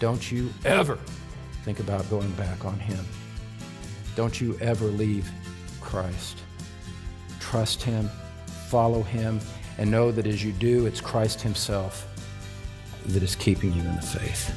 don't 0.00 0.32
you 0.32 0.52
ever 0.64 0.98
think 1.62 1.78
about 1.78 2.10
going 2.10 2.32
back 2.32 2.64
on 2.64 2.80
him. 2.80 3.06
Don't 4.16 4.40
you 4.40 4.58
ever 4.60 4.86
leave 4.86 5.30
Christ. 5.80 6.38
Trust 7.38 7.80
him, 7.80 8.10
follow 8.66 9.04
him, 9.04 9.38
and 9.78 9.88
know 9.88 10.10
that 10.10 10.26
as 10.26 10.42
you 10.42 10.50
do, 10.50 10.86
it's 10.86 11.00
Christ 11.00 11.40
himself 11.40 12.07
that 13.06 13.22
is 13.22 13.34
keeping 13.36 13.72
you 13.72 13.82
in 13.82 13.96
the 13.96 14.02
faith. 14.02 14.54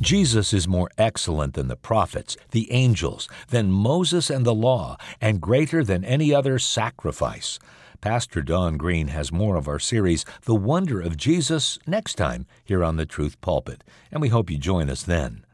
Jesus 0.00 0.52
is 0.52 0.68
more 0.68 0.90
excellent 0.98 1.54
than 1.54 1.68
the 1.68 1.76
prophets, 1.76 2.36
the 2.50 2.70
angels, 2.70 3.28
than 3.48 3.72
Moses 3.72 4.28
and 4.28 4.44
the 4.44 4.54
law, 4.54 4.98
and 5.20 5.40
greater 5.40 5.82
than 5.82 6.04
any 6.04 6.34
other 6.34 6.58
sacrifice. 6.58 7.58
Pastor 8.00 8.42
Don 8.42 8.76
Green 8.76 9.08
has 9.08 9.32
more 9.32 9.56
of 9.56 9.66
our 9.66 9.78
series, 9.78 10.24
The 10.42 10.54
Wonder 10.54 11.00
of 11.00 11.16
Jesus, 11.16 11.78
next 11.86 12.14
time 12.14 12.46
here 12.62 12.84
on 12.84 12.96
the 12.96 13.06
Truth 13.06 13.40
Pulpit, 13.40 13.82
and 14.12 14.20
we 14.20 14.28
hope 14.28 14.50
you 14.50 14.58
join 14.58 14.90
us 14.90 15.02
then. 15.02 15.44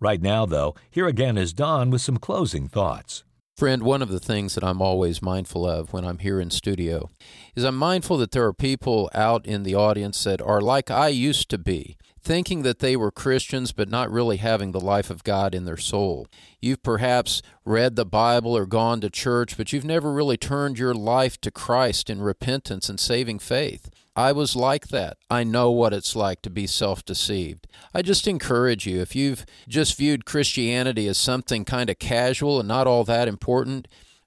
Right 0.00 0.22
now, 0.22 0.46
though, 0.46 0.76
here 0.88 1.08
again 1.08 1.36
is 1.36 1.52
Don 1.52 1.90
with 1.90 2.00
some 2.00 2.18
closing 2.18 2.68
thoughts. 2.68 3.24
Friend, 3.58 3.82
one 3.82 4.02
of 4.02 4.08
the 4.08 4.20
things 4.20 4.54
that 4.54 4.62
I'm 4.62 4.80
always 4.80 5.20
mindful 5.20 5.66
of 5.66 5.92
when 5.92 6.04
I'm 6.04 6.18
here 6.18 6.40
in 6.40 6.48
studio 6.48 7.10
is 7.56 7.64
I'm 7.64 7.74
mindful 7.74 8.16
that 8.18 8.30
there 8.30 8.44
are 8.44 8.52
people 8.52 9.10
out 9.12 9.44
in 9.46 9.64
the 9.64 9.74
audience 9.74 10.22
that 10.22 10.40
are 10.40 10.60
like 10.60 10.92
I 10.92 11.08
used 11.08 11.50
to 11.50 11.58
be, 11.58 11.96
thinking 12.22 12.62
that 12.62 12.78
they 12.78 12.94
were 12.94 13.10
Christians 13.10 13.72
but 13.72 13.88
not 13.88 14.12
really 14.12 14.36
having 14.36 14.70
the 14.70 14.78
life 14.78 15.10
of 15.10 15.24
God 15.24 15.56
in 15.56 15.64
their 15.64 15.76
soul. 15.76 16.28
You've 16.60 16.84
perhaps 16.84 17.42
read 17.64 17.96
the 17.96 18.06
Bible 18.06 18.56
or 18.56 18.64
gone 18.64 19.00
to 19.00 19.10
church, 19.10 19.56
but 19.56 19.72
you've 19.72 19.84
never 19.84 20.12
really 20.12 20.36
turned 20.36 20.78
your 20.78 20.94
life 20.94 21.40
to 21.40 21.50
Christ 21.50 22.08
in 22.08 22.22
repentance 22.22 22.88
and 22.88 23.00
saving 23.00 23.40
faith. 23.40 23.90
I 24.18 24.32
was 24.32 24.56
like 24.56 24.88
that. 24.88 25.16
I 25.30 25.44
know 25.44 25.70
what 25.70 25.92
it's 25.92 26.16
like 26.16 26.42
to 26.42 26.50
be 26.50 26.66
self 26.66 27.04
deceived. 27.04 27.68
I 27.94 28.02
just 28.02 28.26
encourage 28.26 28.84
you 28.84 29.00
if 29.00 29.14
you've 29.14 29.46
just 29.68 29.96
viewed 29.96 30.24
Christianity 30.24 31.06
as 31.06 31.16
something 31.16 31.64
kind 31.64 31.88
of 31.88 32.00
casual 32.00 32.58
and 32.58 32.66
not 32.66 32.88
all 32.88 33.04
that 33.04 33.28
important, 33.28 33.86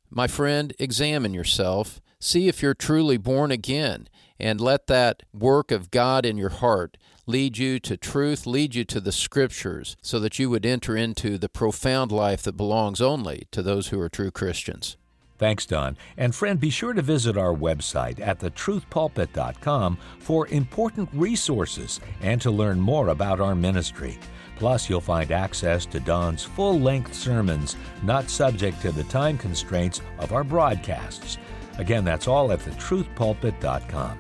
my 0.10 0.28
friend, 0.28 0.74
examine 0.80 1.34
yourself. 1.34 2.00
See 2.22 2.48
if 2.48 2.62
you're 2.62 2.74
truly 2.74 3.18
born 3.18 3.52
again 3.52 4.08
and 4.40 4.62
let 4.62 4.88
that 4.88 5.24
work 5.34 5.72
of 5.72 5.92
God 5.92 6.26
in 6.26 6.38
your 6.38 6.52
heart 6.52 6.96
lead 7.28 7.58
you 7.58 7.78
to 7.82 7.98
truth, 7.98 8.46
lead 8.48 8.74
you 8.74 8.86
to 8.86 9.02
the 9.02 9.12
scriptures, 9.12 9.98
so 10.02 10.22
that 10.22 10.40
you 10.40 10.50
would 10.50 10.66
enter 10.66 10.96
into 10.96 11.38
the 11.38 11.50
profound 11.50 12.14
life 12.14 12.44
that 12.44 12.56
belongs 12.56 13.02
only 13.02 13.46
to 13.52 13.62
those 13.62 13.90
who 13.90 14.00
are 14.00 14.08
true 14.10 14.32
Christians. 14.32 14.96
Thanks, 15.42 15.66
Don. 15.66 15.98
And 16.18 16.36
friend, 16.36 16.60
be 16.60 16.70
sure 16.70 16.94
to 16.94 17.02
visit 17.02 17.36
our 17.36 17.52
website 17.52 18.20
at 18.20 18.38
thetruthpulpit.com 18.42 19.98
for 20.20 20.48
important 20.50 21.10
resources 21.14 22.00
and 22.22 22.40
to 22.44 22.52
learn 22.52 22.80
more 22.80 23.08
about 23.08 23.40
our 23.40 23.56
ministry. 23.56 24.20
Plus, 24.58 24.88
you'll 24.88 25.02
find 25.02 25.32
access 25.32 25.88
to 25.88 26.00
Don's 26.00 26.44
full 26.44 26.80
length 26.80 27.16
sermons, 27.16 27.76
not 28.04 28.30
subject 28.30 28.84
to 28.84 28.92
the 28.92 29.04
time 29.06 29.36
constraints 29.36 30.04
of 30.20 30.32
our 30.32 30.44
broadcasts. 30.44 31.40
Again, 31.80 32.06
that's 32.06 32.28
all 32.28 32.52
at 32.52 32.60
thetruthpulpit.com. 32.60 34.20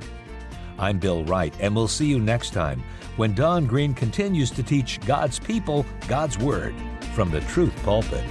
I'm 0.79 0.97
Bill 0.97 1.23
Wright, 1.25 1.53
and 1.59 1.75
we'll 1.75 1.87
see 1.87 2.07
you 2.07 2.19
next 2.19 2.49
time 2.49 2.81
when 3.17 3.35
Don 3.35 3.67
Green 3.67 3.93
continues 3.93 4.49
to 4.49 4.63
teach 4.63 4.99
God's 5.01 5.37
people 5.37 5.85
God's 6.07 6.39
Word 6.39 6.73
from 7.13 7.29
the 7.29 7.41
Truth 7.41 7.75
Pulpit. 7.83 8.25